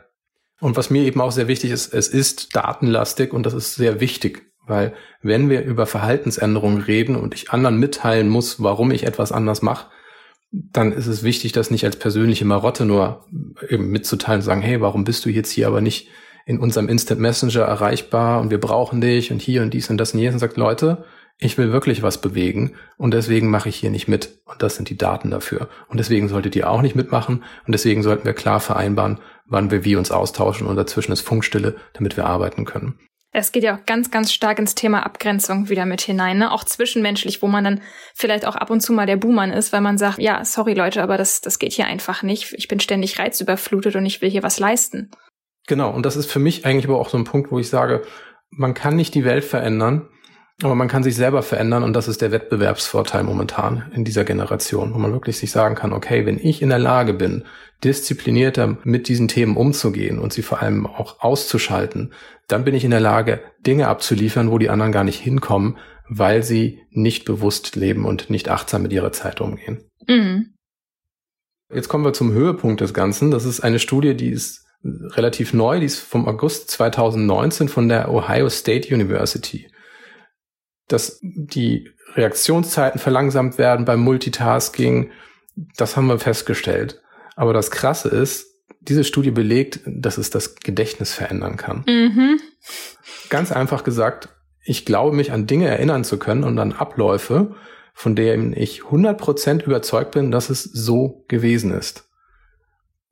Und 0.61 0.77
was 0.77 0.91
mir 0.91 1.05
eben 1.05 1.21
auch 1.21 1.33
sehr 1.33 1.49
wichtig 1.49 1.71
ist, 1.71 1.95
es 1.95 2.09
ist 2.09 2.55
datenlastig 2.55 3.33
und 3.33 3.47
das 3.47 3.55
ist 3.55 3.77
sehr 3.77 4.01
wichtig, 4.01 4.43
weil 4.67 4.93
wenn 5.23 5.49
wir 5.49 5.63
über 5.63 5.87
Verhaltensänderungen 5.87 6.83
reden 6.83 7.17
und 7.17 7.35
ich 7.35 7.51
anderen 7.51 7.79
mitteilen 7.79 8.29
muss, 8.29 8.63
warum 8.63 8.91
ich 8.91 9.05
etwas 9.05 9.33
anders 9.33 9.63
mache, 9.63 9.87
dann 10.53 10.93
ist 10.93 11.07
es 11.07 11.23
wichtig, 11.23 11.53
das 11.53 11.71
nicht 11.71 11.85
als 11.85 11.97
persönliche 11.97 12.45
Marotte 12.45 12.85
nur 12.85 13.27
eben 13.69 13.91
mitzuteilen, 13.91 14.43
sagen, 14.43 14.61
hey, 14.61 14.81
warum 14.81 15.05
bist 15.05 15.25
du 15.25 15.31
jetzt 15.31 15.51
hier 15.51 15.67
aber 15.67 15.81
nicht 15.81 16.09
in 16.45 16.59
unserem 16.59 16.89
Instant 16.89 17.21
Messenger 17.21 17.63
erreichbar 17.63 18.41
und 18.41 18.51
wir 18.51 18.61
brauchen 18.61 19.01
dich 19.01 19.31
und 19.31 19.41
hier 19.41 19.63
und 19.63 19.73
dies 19.73 19.89
und 19.89 19.99
das 19.99 20.13
und 20.13 20.21
jenes 20.21 20.35
und 20.35 20.41
sagt, 20.41 20.57
Leute, 20.57 21.05
ich 21.41 21.57
will 21.57 21.73
wirklich 21.73 22.03
was 22.03 22.21
bewegen 22.21 22.75
und 22.99 23.15
deswegen 23.15 23.51
mache 23.51 23.71
ich 23.71 23.77
hier 23.77 23.91
nicht 23.91 24.09
mit. 24.09 24.41
Und 24.45 24.63
das 24.63 24.77
sind 24.77 24.91
die 24.91 24.99
Daten 24.99 25.31
dafür. 25.31 25.69
Und 25.89 25.99
deswegen 25.99 26.29
solltet 26.29 26.55
ihr 26.55 26.71
auch 26.71 26.83
nicht 26.83 26.95
mitmachen 26.95 27.43
und 27.67 27.73
deswegen 27.73 28.03
sollten 28.03 28.27
wir 28.27 28.35
klar 28.35 28.61
vereinbaren, 28.61 29.19
wann 29.47 29.71
wir 29.71 29.85
wie 29.85 29.97
uns 29.97 30.11
austauschen 30.11 30.67
und 30.67 30.77
dazwischen 30.77 31.13
ist 31.13 31.23
Funkstille, 31.23 31.77
damit 31.95 32.17
wir 32.17 32.27
arbeiten 32.27 32.67
können. 32.67 32.99
Es 33.33 33.53
geht 33.53 33.63
ja 33.63 33.77
auch 33.77 33.87
ganz, 33.87 34.11
ganz 34.11 34.33
stark 34.33 34.59
ins 34.59 34.75
Thema 34.75 35.07
Abgrenzung 35.07 35.69
wieder 35.69 35.87
mit 35.87 36.01
hinein, 36.01 36.39
ne? 36.39 36.51
Auch 36.51 36.65
zwischenmenschlich, 36.65 37.43
wo 37.43 37.47
man 37.47 37.63
dann 37.63 37.81
vielleicht 38.13 38.45
auch 38.45 38.57
ab 38.57 38.71
und 38.71 38.81
zu 38.81 38.93
mal 38.93 39.07
der 39.07 39.17
Buhmann 39.17 39.53
ist, 39.53 39.73
weil 39.73 39.81
man 39.81 39.99
sagt, 39.99 40.19
ja, 40.19 40.45
sorry 40.45 40.75
Leute, 40.75 41.01
aber 41.01 41.17
das, 41.17 41.41
das 41.41 41.61
geht 41.61 41.73
hier 41.73 41.87
einfach 41.87 42.25
nicht. 42.25 42.53
Ich 42.55 42.67
bin 42.67 42.81
ständig 42.81 43.19
reizüberflutet 43.21 43.95
und 43.95 44.05
ich 44.05 44.21
will 44.21 44.31
hier 44.31 44.43
was 44.43 44.59
leisten. 44.59 45.13
Genau, 45.69 45.91
und 45.91 46.05
das 46.05 46.17
ist 46.17 46.31
für 46.31 46.41
mich 46.41 46.67
eigentlich 46.67 46.87
aber 46.87 46.99
auch 46.99 47.09
so 47.09 47.19
ein 47.19 47.25
Punkt, 47.25 47.53
wo 47.53 47.61
ich 47.61 47.69
sage, 47.69 48.03
man 48.51 48.75
kann 48.75 48.97
nicht 48.97 49.15
die 49.15 49.25
Welt 49.25 49.45
verändern, 49.45 50.09
aber 50.63 50.75
man 50.75 50.89
kann 50.89 51.03
sich 51.03 51.15
selber 51.15 51.43
verändern 51.43 51.83
und 51.83 51.95
das 51.95 52.09
ist 52.09 52.21
der 52.21 52.33
Wettbewerbsvorteil 52.33 53.23
momentan 53.23 53.91
in 53.95 54.05
dieser 54.05 54.25
Generation, 54.25 54.93
wo 54.95 54.99
man 54.99 55.13
wirklich 55.13 55.39
sich 55.39 55.51
sagen 55.51 55.75
kann, 55.75 55.93
okay, 55.93 56.27
wenn 56.27 56.39
ich 56.39 56.63
in 56.63 56.69
der 56.69 56.79
Lage 56.79 57.15
bin, 57.15 57.45
disziplinierter 57.83 58.77
mit 58.85 59.09
diesen 59.09 59.29
Themen 59.29 59.57
umzugehen 59.57 60.19
und 60.19 60.33
sie 60.33 60.43
vor 60.43 60.61
allem 60.61 60.87
auch 60.87 61.21
auszuschalten, 61.21 62.13
dann 62.49 62.65
bin 62.65 62.75
ich 62.75 62.85
in 62.85 62.91
der 62.91 63.01
Lage, 63.01 63.41
Dinge 63.67 63.89
abzuliefern, 63.89 64.51
wo 64.51 64.59
die 64.59 64.71
anderen 64.71 64.93
gar 64.93 65.05
nicht 65.05 65.21
hinkommen, 65.21 65.79
weil 66.09 66.43
sie 66.43 66.81
nicht 66.91 67.25
bewusst 67.25 67.77
leben 67.77 68.05
und 68.05 68.29
nicht 68.29 68.49
achtsam 68.49 68.83
mit 68.83 68.93
ihrer 68.93 69.13
Zeit 69.13 69.41
umgehen. 69.41 69.85
Mhm. 70.07 70.55
Jetzt 71.73 71.89
kommen 71.89 72.05
wir 72.05 72.13
zum 72.13 72.33
Höhepunkt 72.33 72.81
des 72.81 72.93
Ganzen. 72.93 73.31
Das 73.31 73.45
ist 73.45 73.61
eine 73.61 73.79
Studie, 73.79 74.17
die 74.17 74.31
ist 74.31 74.67
relativ 74.83 75.55
neu, 75.55 75.79
die 75.79 75.87
ist 75.87 76.01
vom 76.01 76.27
August 76.27 76.71
2019 76.71 77.69
von 77.69 77.89
der 77.89 78.11
Ohio 78.11 78.49
State 78.49 78.93
University 78.93 79.70
dass 80.93 81.19
die 81.23 81.91
Reaktionszeiten 82.15 83.01
verlangsamt 83.01 83.59
werden 83.59 83.85
beim 83.85 84.01
Multitasking. 84.01 85.11
Das 85.77 85.97
haben 85.97 86.07
wir 86.07 86.19
festgestellt. 86.19 87.01
Aber 87.37 87.53
das 87.53 87.71
Krasse 87.71 88.09
ist, 88.09 88.47
diese 88.81 89.05
Studie 89.05 89.31
belegt, 89.31 89.81
dass 89.87 90.19
es 90.19 90.31
das 90.31 90.57
Gedächtnis 90.57 91.13
verändern 91.13 91.57
kann. 91.57 91.85
Mhm. 91.87 92.41
Ganz 93.29 93.53
einfach 93.53 93.85
gesagt, 93.85 94.31
ich 94.65 94.85
glaube, 94.85 95.17
mich 95.17 95.33
an 95.33 95.47
Dinge 95.47 95.69
erinnern 95.69 96.05
zu 96.05 96.19
können 96.19 96.45
und 96.45 96.59
an 96.59 96.73
Abläufe, 96.73 97.55
von 97.95 98.17
denen 98.17 98.55
ich 98.55 98.83
100% 98.83 99.65
überzeugt 99.65 100.13
bin, 100.13 100.31
dass 100.31 100.51
es 100.51 100.63
so 100.63 101.25
gewesen 101.29 101.73
ist. 101.73 102.09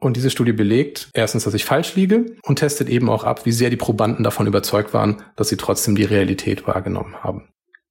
Und 0.01 0.17
diese 0.17 0.31
Studie 0.31 0.53
belegt 0.53 1.11
erstens, 1.13 1.45
dass 1.45 1.55
ich 1.55 1.65
falsch 1.65 1.97
liege 1.97 2.37
und 2.43 2.57
testet 2.57 2.89
eben 2.89 3.11
auch 3.11 3.25
ab, 3.25 3.47
wie 3.47 3.53
sehr 3.53 3.69
die 3.69 3.77
Probanden 3.77 4.23
davon 4.23 4.47
überzeugt 4.47 4.95
waren, 4.95 5.23
dass 5.35 5.49
sie 5.49 5.57
trotzdem 5.57 5.97
die 5.97 6.05
Realität 6.05 6.67
wahrgenommen 6.67 7.17
haben. 7.23 7.49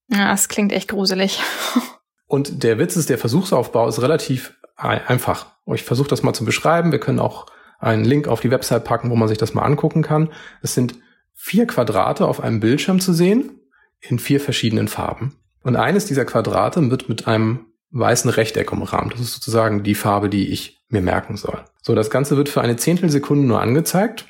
Ja, 0.10 0.34
es 0.34 0.48
klingt 0.48 0.72
echt 0.72 0.90
gruselig. 0.90 1.40
Und 2.28 2.64
der 2.64 2.80
Witz 2.80 2.96
ist, 2.96 3.10
der 3.10 3.18
Versuchsaufbau 3.18 3.88
ist 3.88 4.02
relativ 4.02 4.54
einfach. 4.76 5.48
Ich 5.74 5.84
versuche 5.84 6.10
das 6.10 6.24
mal 6.24 6.34
zu 6.34 6.46
beschreiben. 6.46 6.92
Wir 6.92 7.00
können 7.00 7.20
auch 7.20 7.48
einen 7.80 8.06
Link 8.06 8.28
auf 8.28 8.42
die 8.42 8.52
Website 8.52 8.84
packen, 8.84 9.10
wo 9.10 9.16
man 9.16 9.28
sich 9.28 9.38
das 9.38 9.54
mal 9.54 9.64
angucken 9.64 10.04
kann. 10.04 10.30
Es 10.62 10.74
sind 10.74 10.96
vier 11.34 11.68
Quadrate 11.68 12.28
auf 12.28 12.42
einem 12.42 12.60
Bildschirm 12.60 13.00
zu 13.00 13.14
sehen 13.14 13.60
in 14.00 14.20
vier 14.20 14.40
verschiedenen 14.40 14.88
Farben. 14.88 15.36
Und 15.64 15.76
eines 15.76 16.06
dieser 16.06 16.26
Quadrate 16.26 16.90
wird 16.90 17.10
mit 17.10 17.28
einem 17.28 17.66
weißen 17.92 18.30
Rechteck 18.30 18.72
umrahmt. 18.72 19.14
Das 19.14 19.22
ist 19.22 19.34
sozusagen 19.34 19.84
die 19.84 19.96
Farbe, 19.96 20.30
die 20.30 20.50
ich 20.50 20.82
mir 20.90 21.02
merken 21.02 21.38
soll. 21.38 21.64
So, 21.82 21.96
das 21.96 22.10
Ganze 22.10 22.38
wird 22.38 22.50
für 22.50 22.62
eine 22.62 22.76
Zehntelsekunde 22.76 23.48
nur 23.48 23.62
angezeigt 23.62 24.26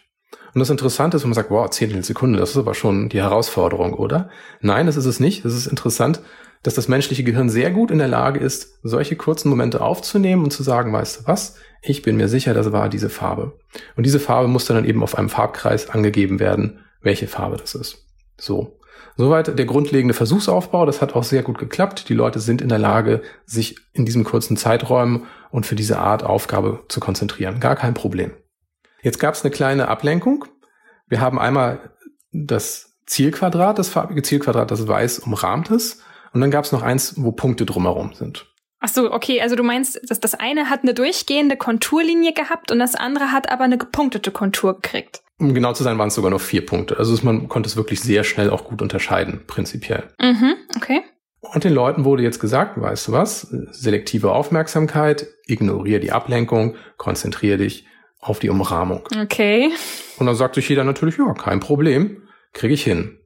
und 0.57 0.61
das 0.61 0.71
Interessante 0.71 1.17
ist, 1.17 1.21
wenn 1.21 1.29
man 1.29 1.35
sagt, 1.35 1.51
wow, 1.51 1.69
Zehntel 1.69 2.03
Sekunde, 2.03 2.39
das 2.39 2.49
ist 2.49 2.57
aber 2.57 2.73
schon 2.73 3.09
die 3.09 3.21
Herausforderung, 3.21 3.93
oder? 3.93 4.31
Nein, 4.59 4.87
das 4.87 4.97
ist 4.97 5.05
es 5.05 5.19
nicht. 5.19 5.45
Es 5.45 5.53
ist 5.53 5.67
interessant, 5.67 6.19
dass 6.63 6.73
das 6.73 6.87
menschliche 6.87 7.23
Gehirn 7.23 7.47
sehr 7.47 7.69
gut 7.69 7.91
in 7.91 7.99
der 7.99 8.07
Lage 8.07 8.39
ist, 8.39 8.79
solche 8.81 9.15
kurzen 9.15 9.49
Momente 9.49 9.81
aufzunehmen 9.81 10.43
und 10.43 10.49
zu 10.49 10.63
sagen, 10.63 10.91
weißt 10.91 11.19
du 11.19 11.27
was? 11.27 11.57
Ich 11.83 12.01
bin 12.01 12.17
mir 12.17 12.27
sicher, 12.27 12.55
das 12.55 12.71
war 12.71 12.89
diese 12.89 13.11
Farbe. 13.11 13.59
Und 13.97 14.07
diese 14.07 14.19
Farbe 14.19 14.47
muss 14.47 14.65
dann 14.65 14.83
eben 14.83 15.03
auf 15.03 15.15
einem 15.15 15.29
Farbkreis 15.29 15.91
angegeben 15.91 16.39
werden, 16.39 16.79
welche 17.03 17.27
Farbe 17.27 17.57
das 17.57 17.75
ist. 17.75 18.07
So. 18.35 18.79
Soweit 19.15 19.59
der 19.59 19.65
grundlegende 19.67 20.15
Versuchsaufbau. 20.15 20.87
Das 20.87 21.03
hat 21.03 21.13
auch 21.13 21.23
sehr 21.23 21.43
gut 21.43 21.59
geklappt. 21.59 22.09
Die 22.09 22.15
Leute 22.15 22.39
sind 22.39 22.63
in 22.63 22.69
der 22.69 22.79
Lage, 22.79 23.21
sich 23.45 23.75
in 23.93 24.05
diesem 24.05 24.23
kurzen 24.23 24.57
Zeiträumen 24.57 25.27
und 25.51 25.67
für 25.67 25.75
diese 25.75 25.99
Art 25.99 26.23
Aufgabe 26.23 26.79
zu 26.89 26.99
konzentrieren. 26.99 27.59
Gar 27.59 27.75
kein 27.75 27.93
Problem. 27.93 28.31
Jetzt 29.07 29.19
gab 29.19 29.35
es 29.35 29.45
eine 29.45 29.51
kleine 29.51 29.87
Ablenkung. 29.87 30.43
Wir 31.07 31.21
haben 31.21 31.39
einmal 31.39 31.91
das 32.33 32.97
Zielquadrat, 33.05 33.79
das 33.79 33.87
farbige 33.87 34.21
Zielquadrat, 34.21 34.69
das 34.69 34.85
weiß 34.85 35.19
umrahmt 35.19 35.71
ist. 35.71 36.03
Und 36.33 36.41
dann 36.41 36.51
gab 36.51 36.65
es 36.65 36.73
noch 36.73 36.81
eins, 36.81 37.13
wo 37.15 37.31
Punkte 37.31 37.65
drumherum 37.65 38.13
sind. 38.15 38.47
Ach 38.81 38.89
so, 38.89 39.13
okay, 39.13 39.39
also 39.39 39.55
du 39.55 39.63
meinst, 39.63 39.97
dass 40.09 40.19
das 40.19 40.35
eine 40.35 40.69
hat 40.69 40.83
eine 40.83 40.93
durchgehende 40.93 41.55
Konturlinie 41.55 42.33
gehabt 42.33 42.69
und 42.69 42.79
das 42.79 42.95
andere 42.95 43.31
hat 43.31 43.49
aber 43.49 43.63
eine 43.63 43.77
gepunktete 43.77 44.31
Kontur 44.31 44.73
gekriegt. 44.73 45.21
Um 45.39 45.53
genau 45.53 45.71
zu 45.71 45.83
sein, 45.83 45.97
waren 45.97 46.09
es 46.09 46.15
sogar 46.15 46.29
noch 46.29 46.41
vier 46.41 46.65
Punkte. 46.65 46.97
Also 46.97 47.17
man 47.23 47.47
konnte 47.47 47.69
es 47.69 47.77
wirklich 47.77 48.01
sehr 48.01 48.25
schnell 48.25 48.49
auch 48.49 48.65
gut 48.65 48.81
unterscheiden, 48.81 49.45
prinzipiell. 49.47 50.03
Mhm, 50.19 50.55
okay. 50.75 51.01
Und 51.39 51.63
den 51.63 51.73
Leuten 51.73 52.03
wurde 52.03 52.23
jetzt 52.23 52.41
gesagt, 52.41 52.81
weißt 52.81 53.07
du 53.07 53.11
was, 53.13 53.47
selektive 53.71 54.33
Aufmerksamkeit, 54.33 55.27
ignoriere 55.45 56.01
die 56.01 56.11
Ablenkung, 56.11 56.75
konzentriere 56.97 57.59
dich 57.59 57.85
auf 58.19 58.39
die 58.39 58.49
Umrahmung. 58.49 59.07
Okay. 59.21 59.71
Und 60.17 60.25
dann 60.25 60.35
sagt 60.35 60.55
sich 60.55 60.67
jeder 60.69 60.83
natürlich, 60.83 61.17
ja, 61.17 61.33
kein 61.33 61.59
Problem, 61.59 62.23
kriege 62.53 62.73
ich 62.73 62.83
hin. 62.83 63.19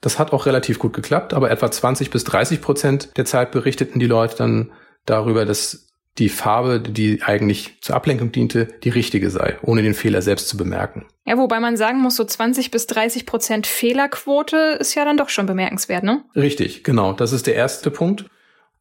Das 0.00 0.18
hat 0.18 0.32
auch 0.32 0.46
relativ 0.46 0.78
gut 0.78 0.92
geklappt, 0.92 1.32
aber 1.32 1.50
etwa 1.50 1.70
20 1.70 2.10
bis 2.10 2.24
30 2.24 2.60
Prozent 2.60 3.16
der 3.16 3.24
Zeit 3.24 3.52
berichteten 3.52 4.00
die 4.00 4.06
Leute 4.06 4.36
dann 4.36 4.72
darüber, 5.06 5.44
dass 5.44 5.92
die 6.18 6.28
Farbe, 6.28 6.80
die 6.80 7.22
eigentlich 7.22 7.80
zur 7.80 7.96
Ablenkung 7.96 8.32
diente, 8.32 8.68
die 8.82 8.90
richtige 8.90 9.30
sei, 9.30 9.58
ohne 9.62 9.82
den 9.82 9.94
Fehler 9.94 10.20
selbst 10.20 10.48
zu 10.48 10.56
bemerken. 10.56 11.06
Ja, 11.24 11.38
wobei 11.38 11.58
man 11.58 11.76
sagen 11.76 12.00
muss, 12.00 12.16
so 12.16 12.24
20 12.24 12.70
bis 12.70 12.86
30 12.86 13.24
Prozent 13.24 13.66
Fehlerquote 13.66 14.76
ist 14.78 14.94
ja 14.94 15.04
dann 15.04 15.16
doch 15.16 15.30
schon 15.30 15.46
bemerkenswert, 15.46 16.04
ne? 16.04 16.24
Richtig, 16.36 16.84
genau. 16.84 17.12
Das 17.12 17.32
ist 17.32 17.46
der 17.46 17.54
erste 17.54 17.90
Punkt. 17.90 18.26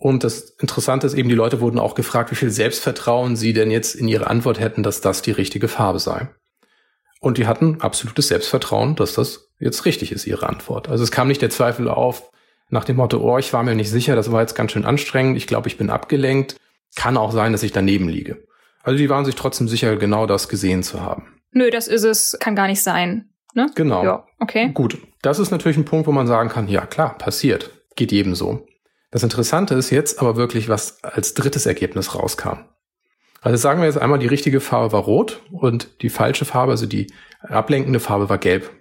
Und 0.01 0.23
das 0.23 0.55
Interessante 0.59 1.05
ist 1.05 1.13
eben, 1.13 1.29
die 1.29 1.35
Leute 1.35 1.61
wurden 1.61 1.77
auch 1.77 1.93
gefragt, 1.93 2.31
wie 2.31 2.35
viel 2.35 2.49
Selbstvertrauen 2.49 3.35
sie 3.35 3.53
denn 3.53 3.69
jetzt 3.69 3.93
in 3.93 4.07
ihre 4.07 4.25
Antwort 4.25 4.59
hätten, 4.59 4.81
dass 4.81 4.99
das 4.99 5.21
die 5.21 5.29
richtige 5.29 5.67
Farbe 5.67 5.99
sei. 5.99 6.27
Und 7.19 7.37
die 7.37 7.45
hatten 7.45 7.81
absolutes 7.81 8.29
Selbstvertrauen, 8.29 8.95
dass 8.95 9.13
das 9.13 9.51
jetzt 9.59 9.85
richtig 9.85 10.11
ist, 10.11 10.25
ihre 10.25 10.49
Antwort. 10.49 10.89
Also 10.89 11.03
es 11.03 11.11
kam 11.11 11.27
nicht 11.27 11.43
der 11.43 11.51
Zweifel 11.51 11.87
auf 11.87 12.31
nach 12.69 12.83
dem 12.83 12.95
Motto, 12.95 13.19
oh, 13.19 13.37
ich 13.37 13.53
war 13.53 13.61
mir 13.61 13.75
nicht 13.75 13.91
sicher, 13.91 14.15
das 14.15 14.31
war 14.31 14.41
jetzt 14.41 14.55
ganz 14.55 14.71
schön 14.71 14.85
anstrengend, 14.85 15.37
ich 15.37 15.45
glaube, 15.45 15.67
ich 15.67 15.77
bin 15.77 15.91
abgelenkt. 15.91 16.55
Kann 16.95 17.15
auch 17.15 17.31
sein, 17.31 17.51
dass 17.51 17.61
ich 17.61 17.71
daneben 17.71 18.09
liege. 18.09 18.43
Also 18.81 18.97
die 18.97 19.07
waren 19.07 19.23
sich 19.23 19.35
trotzdem 19.35 19.67
sicher, 19.67 19.97
genau 19.97 20.25
das 20.25 20.49
gesehen 20.49 20.81
zu 20.81 21.01
haben. 21.01 21.27
Nö, 21.51 21.69
das 21.69 21.87
ist 21.87 22.05
es, 22.05 22.35
kann 22.39 22.55
gar 22.55 22.67
nicht 22.67 22.81
sein. 22.81 23.29
Ne? 23.53 23.67
Genau. 23.75 24.03
Ja, 24.03 24.25
okay. 24.39 24.71
Gut, 24.73 24.97
das 25.21 25.37
ist 25.37 25.51
natürlich 25.51 25.77
ein 25.77 25.85
Punkt, 25.85 26.07
wo 26.07 26.11
man 26.11 26.25
sagen 26.25 26.49
kann, 26.49 26.67
ja 26.67 26.87
klar, 26.87 27.19
passiert. 27.19 27.69
Geht 27.95 28.11
jedem 28.11 28.33
so. 28.33 28.65
Das 29.11 29.23
Interessante 29.23 29.75
ist 29.75 29.89
jetzt 29.89 30.19
aber 30.19 30.37
wirklich, 30.37 30.69
was 30.69 31.03
als 31.03 31.33
drittes 31.33 31.65
Ergebnis 31.65 32.15
rauskam. 32.15 32.65
Also 33.41 33.57
sagen 33.57 33.81
wir 33.81 33.87
jetzt 33.87 33.97
einmal, 33.97 34.19
die 34.19 34.27
richtige 34.27 34.61
Farbe 34.61 34.93
war 34.93 35.01
rot 35.01 35.41
und 35.51 36.01
die 36.01 36.09
falsche 36.09 36.45
Farbe, 36.45 36.71
also 36.71 36.85
die 36.85 37.11
ablenkende 37.41 37.99
Farbe 37.99 38.29
war 38.29 38.37
gelb. 38.37 38.71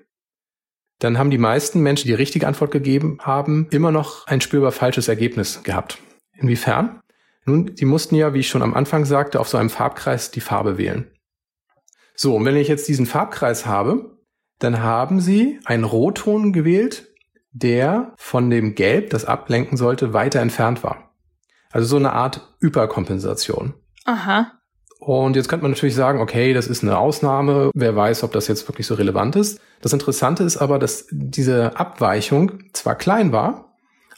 Dann 0.99 1.19
haben 1.19 1.31
die 1.31 1.39
meisten 1.39 1.81
Menschen, 1.81 2.09
die 2.09 2.15
richtige 2.15 2.47
Antwort 2.47 2.71
gegeben 2.71 3.19
haben, 3.23 3.69
immer 3.71 3.91
noch 3.91 4.27
ein 4.27 4.43
spürbar 4.43 4.71
falsches 4.71 5.09
Ergebnis 5.09 5.63
gehabt. 5.63 5.99
Inwiefern? 6.35 7.01
Nun, 7.47 7.75
die 7.75 7.87
mussten 7.87 8.15
ja, 8.15 8.35
wie 8.35 8.41
ich 8.41 8.49
schon 8.49 8.63
am 8.63 8.75
Anfang 8.75 9.07
sagte, 9.07 9.41
auf 9.41 9.49
so 9.49 9.57
einem 9.57 9.71
Farbkreis 9.71 10.31
die 10.31 10.43
Farbe 10.43 10.77
wählen. 10.77 11.11
So, 12.15 12.37
und 12.37 12.45
wenn 12.45 12.57
ich 12.57 12.69
jetzt 12.69 12.87
diesen 12.87 13.07
Farbkreis 13.07 13.65
habe, 13.65 14.19
dann 14.59 14.83
haben 14.83 15.21
sie 15.21 15.59
einen 15.65 15.85
Rotton 15.85 16.53
gewählt, 16.53 17.10
der 17.53 18.13
von 18.17 18.51
dem 18.51 18.75
Gelb, 18.75 19.11
das 19.11 19.25
ablenken 19.25 19.77
sollte, 19.77 20.13
weiter 20.13 20.41
entfernt 20.41 20.83
war. 20.83 21.11
Also 21.71 21.87
so 21.87 21.97
eine 21.97 22.13
Art 22.13 22.55
Überkompensation. 22.61 23.75
Aha. 24.05 24.53
Und 24.99 25.35
jetzt 25.35 25.49
könnte 25.49 25.63
man 25.63 25.73
natürlich 25.73 25.95
sagen, 25.95 26.21
okay, 26.21 26.53
das 26.53 26.67
ist 26.67 26.83
eine 26.83 26.99
Ausnahme, 26.99 27.71
wer 27.75 27.97
weiß, 27.97 28.23
ob 28.23 28.33
das 28.33 28.49
jetzt 28.49 28.69
wirklich 28.69 28.87
so 28.87 28.95
relevant 28.95 29.35
ist. 29.35 29.59
Das 29.81 29.95
Interessante 29.95 30.45
ist 30.45 30.59
aber, 30.59 30.79
dass 30.79 31.07
diese 31.11 31.79
Abweichung 31.79 32.65
zwar 32.75 32.97
klein 32.97 33.33
war, 33.33 33.71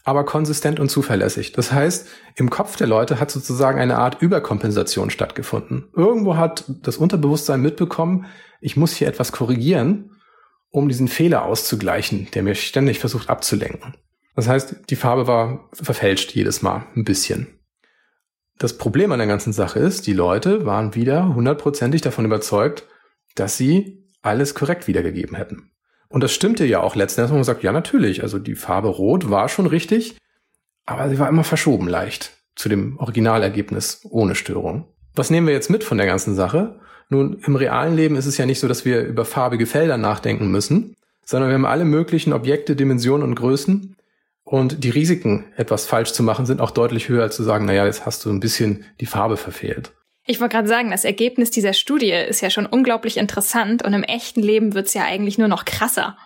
aber 0.05 0.25
konsistent 0.25 0.81
und 0.81 0.91
zuverlässig. 0.91 1.53
Das 1.53 1.73
heißt, 1.73 2.09
im 2.35 2.51
Kopf 2.51 2.77
der 2.77 2.89
Leute 2.89 3.21
hat 3.21 3.31
sozusagen 3.31 3.79
eine 3.79 3.99
Art 3.99 4.21
Überkompensation 4.21 5.11
stattgefunden. 5.11 5.89
Irgendwo 5.95 6.37
hat 6.37 6.65
das 6.83 6.97
Unterbewusstsein 6.97 7.61
mitbekommen, 7.61 8.27
ich 8.61 8.77
muss 8.77 8.93
hier 8.93 9.07
etwas 9.09 9.31
korrigieren, 9.31 10.12
um 10.73 10.89
diesen 10.89 11.07
Fehler 11.07 11.45
auszugleichen, 11.45 12.29
der 12.35 12.43
mir 12.43 12.57
ständig 12.57 12.99
versucht 12.99 13.31
abzulenken. 13.31 13.95
Das 14.35 14.49
heißt, 14.49 14.91
die 14.91 14.97
Farbe 14.97 15.27
war 15.27 15.69
verfälscht 15.73 16.33
jedes 16.33 16.63
Mal 16.63 16.87
ein 16.97 17.05
bisschen. 17.05 17.59
Das 18.59 18.79
Problem 18.79 19.13
an 19.13 19.19
der 19.19 19.29
ganzen 19.29 19.53
Sache 19.53 19.79
ist, 19.79 20.07
die 20.07 20.13
Leute 20.13 20.65
waren 20.67 20.95
wieder 20.95 21.35
hundertprozentig 21.35 22.01
davon 22.01 22.25
überzeugt, 22.25 22.85
dass 23.35 23.57
sie 23.57 24.09
alles 24.23 24.55
korrekt 24.55 24.89
wiedergegeben 24.89 25.37
hätten. 25.37 25.71
Und 26.09 26.23
das 26.23 26.33
stimmte 26.33 26.65
ja 26.65 26.81
auch 26.81 26.95
letzten 26.95 27.21
Endes. 27.21 27.35
Man 27.35 27.45
sagt, 27.45 27.63
ja, 27.63 27.73
natürlich. 27.73 28.23
Also 28.23 28.39
die 28.39 28.55
Farbe 28.55 28.89
Rot 28.89 29.31
war 29.31 29.49
schon 29.49 29.67
richtig, 29.67 30.17
aber 30.87 31.09
sie 31.09 31.19
war 31.19 31.29
immer 31.29 31.45
verschoben 31.45 31.89
leicht 31.89 32.33
zu 32.55 32.69
dem 32.69 32.99
Originalergebnis 32.99 34.07
ohne 34.11 34.35
Störung. 34.35 34.89
Was 35.15 35.31
nehmen 35.31 35.47
wir 35.47 35.55
jetzt 35.55 35.71
mit 35.71 35.85
von 35.85 35.99
der 35.99 36.07
ganzen 36.07 36.35
Sache? 36.35 36.81
Nun, 37.13 37.43
im 37.47 37.57
realen 37.57 37.95
Leben 37.95 38.17
ist 38.17 38.25
es 38.25 38.39
ja 38.39 38.47
nicht 38.47 38.59
so, 38.59 38.69
dass 38.69 38.87
wir 38.87 39.03
über 39.03 39.27
farbige 39.27 39.67
Felder 39.67 39.99
nachdenken 39.99 40.51
müssen, 40.51 40.97
sondern 41.27 41.51
wir 41.51 41.55
haben 41.57 41.67
alle 41.67 41.85
möglichen 41.85 42.33
Objekte, 42.33 42.75
Dimensionen 42.75 43.29
und 43.29 43.35
Größen. 43.35 43.97
Und 44.45 44.83
die 44.83 44.89
Risiken, 44.89 45.45
etwas 45.57 45.85
falsch 45.85 46.13
zu 46.13 46.23
machen, 46.23 46.47
sind 46.47 46.63
auch 46.63 46.71
deutlich 46.71 47.11
höher, 47.11 47.25
als 47.25 47.37
zu 47.37 47.43
sagen, 47.43 47.67
naja, 47.67 47.85
jetzt 47.85 48.07
hast 48.07 48.25
du 48.25 48.31
ein 48.31 48.41
bisschen 48.41 48.87
die 48.99 49.05
Farbe 49.05 49.37
verfehlt. 49.37 49.93
Ich 50.25 50.41
wollte 50.41 50.57
gerade 50.57 50.69
sagen, 50.69 50.91
das 50.91 51.05
Ergebnis 51.05 51.51
dieser 51.51 51.75
Studie 51.75 52.13
ist 52.13 52.41
ja 52.41 52.49
schon 52.49 52.65
unglaublich 52.65 53.19
interessant 53.19 53.85
und 53.85 53.93
im 53.93 54.05
echten 54.05 54.41
Leben 54.41 54.73
wird's 54.73 54.95
ja 54.95 55.05
eigentlich 55.05 55.37
nur 55.37 55.49
noch 55.49 55.67
krasser. 55.67 56.17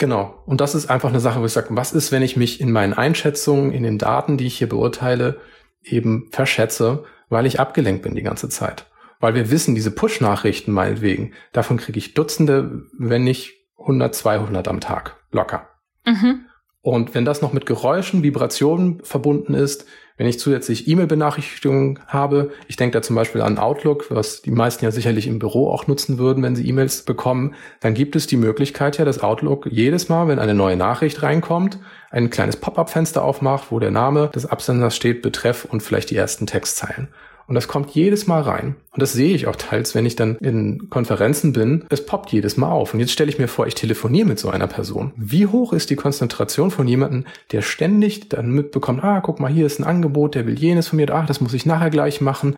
Genau. 0.00 0.42
Und 0.44 0.60
das 0.60 0.74
ist 0.74 0.90
einfach 0.90 1.10
eine 1.10 1.20
Sache, 1.20 1.40
wo 1.40 1.46
ich 1.46 1.52
sage, 1.52 1.68
was 1.70 1.92
ist, 1.92 2.10
wenn 2.10 2.22
ich 2.22 2.36
mich 2.36 2.60
in 2.60 2.72
meinen 2.72 2.94
Einschätzungen, 2.94 3.70
in 3.70 3.84
den 3.84 3.98
Daten, 3.98 4.38
die 4.38 4.48
ich 4.48 4.58
hier 4.58 4.68
beurteile, 4.68 5.38
eben 5.84 6.28
verschätze, 6.32 7.04
weil 7.28 7.46
ich 7.46 7.60
abgelenkt 7.60 8.02
bin 8.02 8.16
die 8.16 8.22
ganze 8.22 8.48
Zeit. 8.48 8.86
Weil 9.20 9.34
wir 9.34 9.50
wissen, 9.50 9.74
diese 9.74 9.90
Push-Nachrichten 9.90 10.72
meinetwegen, 10.72 11.32
davon 11.52 11.76
kriege 11.76 11.98
ich 11.98 12.14
Dutzende, 12.14 12.86
wenn 12.98 13.22
nicht 13.22 13.52
100, 13.78 14.14
200 14.14 14.66
am 14.66 14.80
Tag. 14.80 15.16
Locker. 15.30 15.68
Mhm. 16.04 16.46
Und 16.82 17.14
wenn 17.14 17.26
das 17.26 17.42
noch 17.42 17.52
mit 17.52 17.66
Geräuschen, 17.66 18.22
Vibrationen 18.22 19.04
verbunden 19.04 19.52
ist, 19.52 19.84
wenn 20.16 20.26
ich 20.26 20.38
zusätzlich 20.38 20.86
E-Mail-Benachrichtigungen 20.88 21.98
habe, 22.06 22.50
ich 22.68 22.76
denke 22.76 22.98
da 22.98 23.02
zum 23.02 23.16
Beispiel 23.16 23.40
an 23.40 23.58
Outlook, 23.58 24.10
was 24.10 24.42
die 24.42 24.50
meisten 24.50 24.84
ja 24.84 24.90
sicherlich 24.90 25.26
im 25.26 25.38
Büro 25.38 25.70
auch 25.70 25.86
nutzen 25.86 26.18
würden, 26.18 26.42
wenn 26.42 26.56
sie 26.56 26.66
E-Mails 26.68 27.02
bekommen, 27.04 27.54
dann 27.80 27.94
gibt 27.94 28.16
es 28.16 28.26
die 28.26 28.36
Möglichkeit 28.36 28.98
ja, 28.98 29.04
dass 29.04 29.22
Outlook 29.22 29.66
jedes 29.70 30.08
Mal, 30.10 30.28
wenn 30.28 30.38
eine 30.38 30.54
neue 30.54 30.76
Nachricht 30.76 31.22
reinkommt, 31.22 31.78
ein 32.10 32.28
kleines 32.28 32.56
Pop-up-Fenster 32.56 33.22
aufmacht, 33.22 33.70
wo 33.70 33.78
der 33.78 33.90
Name 33.90 34.30
des 34.34 34.44
Absenders 34.46 34.94
steht, 34.94 35.22
Betreff 35.22 35.64
und 35.64 35.82
vielleicht 35.82 36.10
die 36.10 36.16
ersten 36.16 36.46
Textzeilen. 36.46 37.08
Und 37.50 37.56
das 37.56 37.66
kommt 37.66 37.90
jedes 37.90 38.28
Mal 38.28 38.42
rein. 38.42 38.76
Und 38.92 39.02
das 39.02 39.12
sehe 39.12 39.34
ich 39.34 39.48
auch 39.48 39.56
teils, 39.56 39.96
wenn 39.96 40.06
ich 40.06 40.14
dann 40.14 40.36
in 40.36 40.88
Konferenzen 40.88 41.52
bin. 41.52 41.84
Es 41.90 42.06
poppt 42.06 42.30
jedes 42.30 42.56
Mal 42.56 42.70
auf. 42.70 42.94
Und 42.94 43.00
jetzt 43.00 43.10
stelle 43.10 43.28
ich 43.28 43.40
mir 43.40 43.48
vor, 43.48 43.66
ich 43.66 43.74
telefoniere 43.74 44.28
mit 44.28 44.38
so 44.38 44.50
einer 44.50 44.68
Person. 44.68 45.12
Wie 45.16 45.48
hoch 45.48 45.72
ist 45.72 45.90
die 45.90 45.96
Konzentration 45.96 46.70
von 46.70 46.86
jemandem, 46.86 47.24
der 47.50 47.62
ständig 47.62 48.28
dann 48.28 48.52
mitbekommt, 48.52 49.02
ah, 49.02 49.18
guck 49.18 49.40
mal, 49.40 49.50
hier 49.50 49.66
ist 49.66 49.80
ein 49.80 49.84
Angebot, 49.84 50.36
der 50.36 50.46
will 50.46 50.56
jenes 50.56 50.86
von 50.86 50.98
mir, 50.98 51.12
ach, 51.12 51.26
das 51.26 51.40
muss 51.40 51.52
ich 51.52 51.66
nachher 51.66 51.90
gleich 51.90 52.20
machen. 52.20 52.54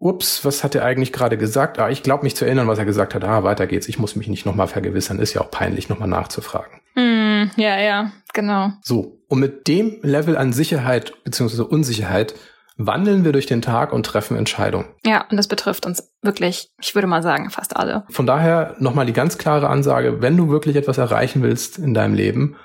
Ups, 0.00 0.44
was 0.44 0.64
hat 0.64 0.74
er 0.74 0.84
eigentlich 0.84 1.12
gerade 1.12 1.38
gesagt? 1.38 1.78
Ah, 1.78 1.88
ich 1.88 2.02
glaube 2.02 2.24
mich 2.24 2.34
zu 2.34 2.44
erinnern, 2.44 2.66
was 2.66 2.80
er 2.80 2.86
gesagt 2.86 3.14
hat. 3.14 3.22
Ah, 3.22 3.44
weiter 3.44 3.68
geht's. 3.68 3.88
Ich 3.88 4.00
muss 4.00 4.16
mich 4.16 4.26
nicht 4.26 4.46
nochmal 4.46 4.66
vergewissern. 4.66 5.20
Ist 5.20 5.34
ja 5.34 5.42
auch 5.42 5.50
peinlich, 5.52 5.88
nochmal 5.88 6.08
nachzufragen. 6.08 6.80
Mm, 6.96 7.52
ja, 7.56 7.78
ja, 7.78 8.10
genau. 8.32 8.72
So. 8.82 9.20
Und 9.28 9.38
mit 9.38 9.68
dem 9.68 9.98
Level 10.02 10.36
an 10.36 10.52
Sicherheit 10.52 11.14
bzw. 11.22 11.62
Unsicherheit 11.62 12.34
wandeln 12.76 13.24
wir 13.24 13.32
durch 13.32 13.46
den 13.46 13.62
Tag 13.62 13.92
und 13.92 14.04
treffen 14.04 14.36
Entscheidungen. 14.36 14.86
Ja, 15.04 15.26
und 15.30 15.36
das 15.36 15.48
betrifft 15.48 15.86
uns 15.86 16.12
wirklich, 16.22 16.70
ich 16.80 16.94
würde 16.94 17.06
mal 17.06 17.22
sagen, 17.22 17.50
fast 17.50 17.76
alle. 17.76 18.04
Von 18.10 18.26
daher 18.26 18.74
nochmal 18.78 19.06
die 19.06 19.12
ganz 19.12 19.38
klare 19.38 19.68
Ansage, 19.68 20.20
wenn 20.20 20.36
du 20.36 20.48
wirklich 20.48 20.76
etwas 20.76 20.98
erreichen 20.98 21.42
willst 21.42 21.78
in 21.78 21.94
deinem 21.94 22.14
Leben, 22.14 22.56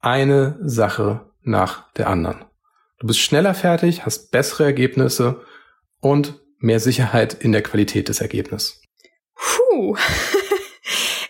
eine 0.00 0.58
Sache 0.62 1.30
nach 1.42 1.90
der 1.92 2.08
anderen. 2.08 2.44
Du 2.98 3.06
bist 3.06 3.20
schneller 3.20 3.54
fertig, 3.54 4.04
hast 4.04 4.30
bessere 4.30 4.64
Ergebnisse 4.64 5.42
und 6.00 6.40
mehr 6.58 6.80
Sicherheit 6.80 7.34
in 7.34 7.52
der 7.52 7.62
Qualität 7.62 8.08
des 8.08 8.20
Ergebnisses. 8.20 8.82
Puh. 9.34 9.96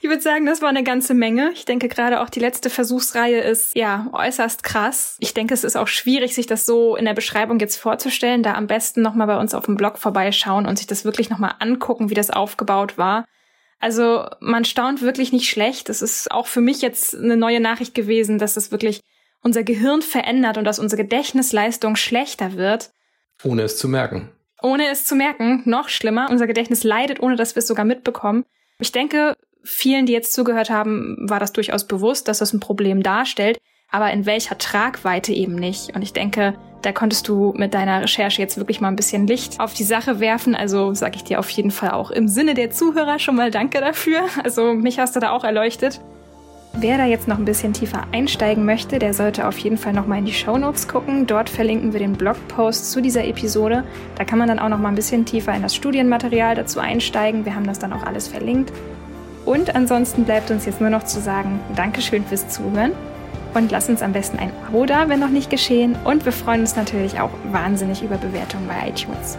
Ich 0.07 0.11
würde 0.11 0.23
sagen, 0.23 0.47
das 0.47 0.63
war 0.63 0.69
eine 0.69 0.85
ganze 0.85 1.15
Menge. 1.15 1.51
Ich 1.53 1.65
denke 1.65 1.89
gerade 1.89 2.21
auch 2.21 2.31
die 2.31 2.39
letzte 2.39 2.71
Versuchsreihe 2.71 3.41
ist 3.41 3.75
ja 3.75 4.09
äußerst 4.13 4.63
krass. 4.63 5.17
Ich 5.19 5.35
denke, 5.35 5.53
es 5.53 5.65
ist 5.65 5.77
auch 5.77 5.89
schwierig, 5.89 6.33
sich 6.33 6.47
das 6.47 6.65
so 6.65 6.95
in 6.95 7.07
der 7.07 7.13
Beschreibung 7.13 7.59
jetzt 7.59 7.75
vorzustellen. 7.75 8.45
Da 8.45 8.55
am 8.55 8.69
besten 8.69 9.03
nochmal 9.03 9.27
bei 9.27 9.37
uns 9.37 9.53
auf 9.53 9.65
dem 9.65 9.77
Blog 9.77 9.99
vorbeischauen 9.99 10.67
und 10.67 10.79
sich 10.79 10.87
das 10.87 11.05
wirklich 11.05 11.29
nochmal 11.29 11.55
angucken, 11.59 12.09
wie 12.09 12.15
das 12.15 12.31
aufgebaut 12.31 12.97
war. 12.97 13.25
Also 13.81 14.29
man 14.39 14.65
staunt 14.65 15.03
wirklich 15.03 15.33
nicht 15.33 15.49
schlecht. 15.49 15.89
Es 15.89 16.03
ist 16.03 16.31
auch 16.31 16.47
für 16.47 16.61
mich 16.61 16.83
jetzt 16.83 17.17
eine 17.17 17.37
neue 17.37 17.59
Nachricht 17.59 17.97
gewesen, 17.97 18.39
dass 18.39 18.57
es 18.57 18.71
wirklich 18.71 19.01
unser 19.43 19.65
Gehirn 19.65 20.03
verändert 20.03 20.57
und 20.57 20.63
dass 20.63 20.79
unsere 20.79 21.03
Gedächtnisleistung 21.03 21.97
schlechter 21.97 22.53
wird. 22.53 22.93
Ohne 23.43 23.63
es 23.63 23.77
zu 23.77 23.89
merken. 23.89 24.31
Ohne 24.63 24.89
es 24.89 25.03
zu 25.03 25.17
merken, 25.17 25.63
noch 25.65 25.89
schlimmer. 25.89 26.29
Unser 26.31 26.47
Gedächtnis 26.47 26.85
leidet, 26.85 27.19
ohne 27.19 27.35
dass 27.35 27.57
wir 27.57 27.59
es 27.59 27.67
sogar 27.67 27.85
mitbekommen. 27.85 28.45
Ich 28.79 28.93
denke, 28.93 29.35
vielen, 29.67 30.07
die 30.07 30.13
jetzt 30.13 30.33
zugehört 30.33 30.71
haben, 30.71 31.17
war 31.29 31.41
das 31.41 31.53
durchaus 31.53 31.87
bewusst, 31.87 32.29
dass 32.29 32.39
das 32.39 32.53
ein 32.53 32.61
Problem 32.61 33.03
darstellt, 33.03 33.59
aber 33.91 34.11
in 34.13 34.27
welcher 34.27 34.59
Tragweite 34.59 35.33
eben 35.33 35.55
nicht. 35.55 35.95
Und 35.95 36.03
ich 36.03 36.13
denke, 36.13 36.55
da 36.83 36.93
konntest 36.93 37.27
du 37.29 37.53
mit 37.57 37.75
deiner 37.75 38.03
Recherche 38.03 38.41
jetzt 38.41 38.57
wirklich 38.59 38.81
mal 38.81 38.89
ein 38.89 38.97
bisschen 38.97 39.27
Licht 39.27 39.59
auf 39.59 39.75
die 39.75 39.85
Sache 39.85 40.21
werfen. 40.21 40.55
Also 40.55 40.95
sage 40.95 41.17
ich 41.17 41.25
dir 41.25 41.41
auf 41.41 41.51
jeden 41.51 41.71
Fall 41.71 41.91
auch 41.91 42.11
im 42.11 42.29
Sinne 42.29 42.55
der 42.55 42.71
Zuhörer 42.71 43.19
schon 43.19 43.37
mal 43.37 43.51
Danke 43.51 43.81
dafür. 43.81 44.21
Also 44.45 44.73
mich 44.73 44.99
hast 44.99 45.17
du 45.17 45.21
da 45.21 45.33
auch 45.33 45.45
erleuchtet. 45.45 46.01
Wer 46.79 46.99
da 46.99 47.07
jetzt 47.07 47.27
noch 47.27 47.39
ein 47.39 47.47
bisschen 47.47 47.73
tiefer 47.73 48.05
einsteigen 48.13 48.67
möchte, 48.67 48.99
der 48.99 49.15
sollte 49.15 49.49
auf 49.49 49.57
jeden 49.59 49.79
Fall 49.79 49.95
noch 49.95 50.07
mal 50.07 50.19
in 50.19 50.27
die 50.27 50.35
Show 50.35 50.59
Notes 50.59 50.87
gucken. 50.87 51.27
Dort 51.27 51.49
verlinken 51.49 51.95
wir 51.95 52.01
den 52.01 52.13
Blogpost 52.13 52.93
zu 52.93 53.01
dieser 53.01 53.25
Episode. 53.25 53.83
Da 54.17 54.25
kann 54.25 54.39
man 54.39 54.47
dann 54.47 54.59
auch 54.59 54.69
noch 54.69 54.79
mal 54.79 54.91
ein 54.91 54.95
bisschen 54.95 55.25
tiefer 55.25 55.55
in 55.55 55.63
das 55.63 55.75
Studienmaterial 55.75 56.55
dazu 56.55 56.79
einsteigen. 56.79 57.47
Wir 57.47 57.55
haben 57.55 57.67
das 57.67 57.79
dann 57.79 57.95
auch 57.95 58.03
alles 58.03 58.29
verlinkt. 58.29 58.73
Und 59.47 59.75
ansonsten 59.75 60.25
bleibt 60.25 60.51
uns 60.51 60.67
jetzt 60.67 60.81
nur 60.81 60.91
noch 60.91 61.05
zu 61.05 61.21
sagen, 61.21 61.61
Dankeschön 61.75 62.25
fürs 62.27 62.49
Zuhören 62.49 62.93
und 63.55 63.71
lass 63.71 63.89
uns 63.89 64.03
am 64.03 64.13
besten 64.13 64.39
ein 64.39 64.51
Abo 64.69 64.85
da, 64.85 65.09
wenn 65.09 65.21
noch 65.21 65.31
nicht 65.31 65.49
geschehen. 65.49 65.97
Und 66.05 66.25
wir 66.25 66.33
freuen 66.33 66.61
uns 66.61 66.77
natürlich 66.77 67.21
auch 67.21 67.31
wahnsinnig 67.51 68.03
über 68.03 68.19
Bewertungen 68.19 68.67
bei 68.67 68.89
iTunes. 68.89 69.39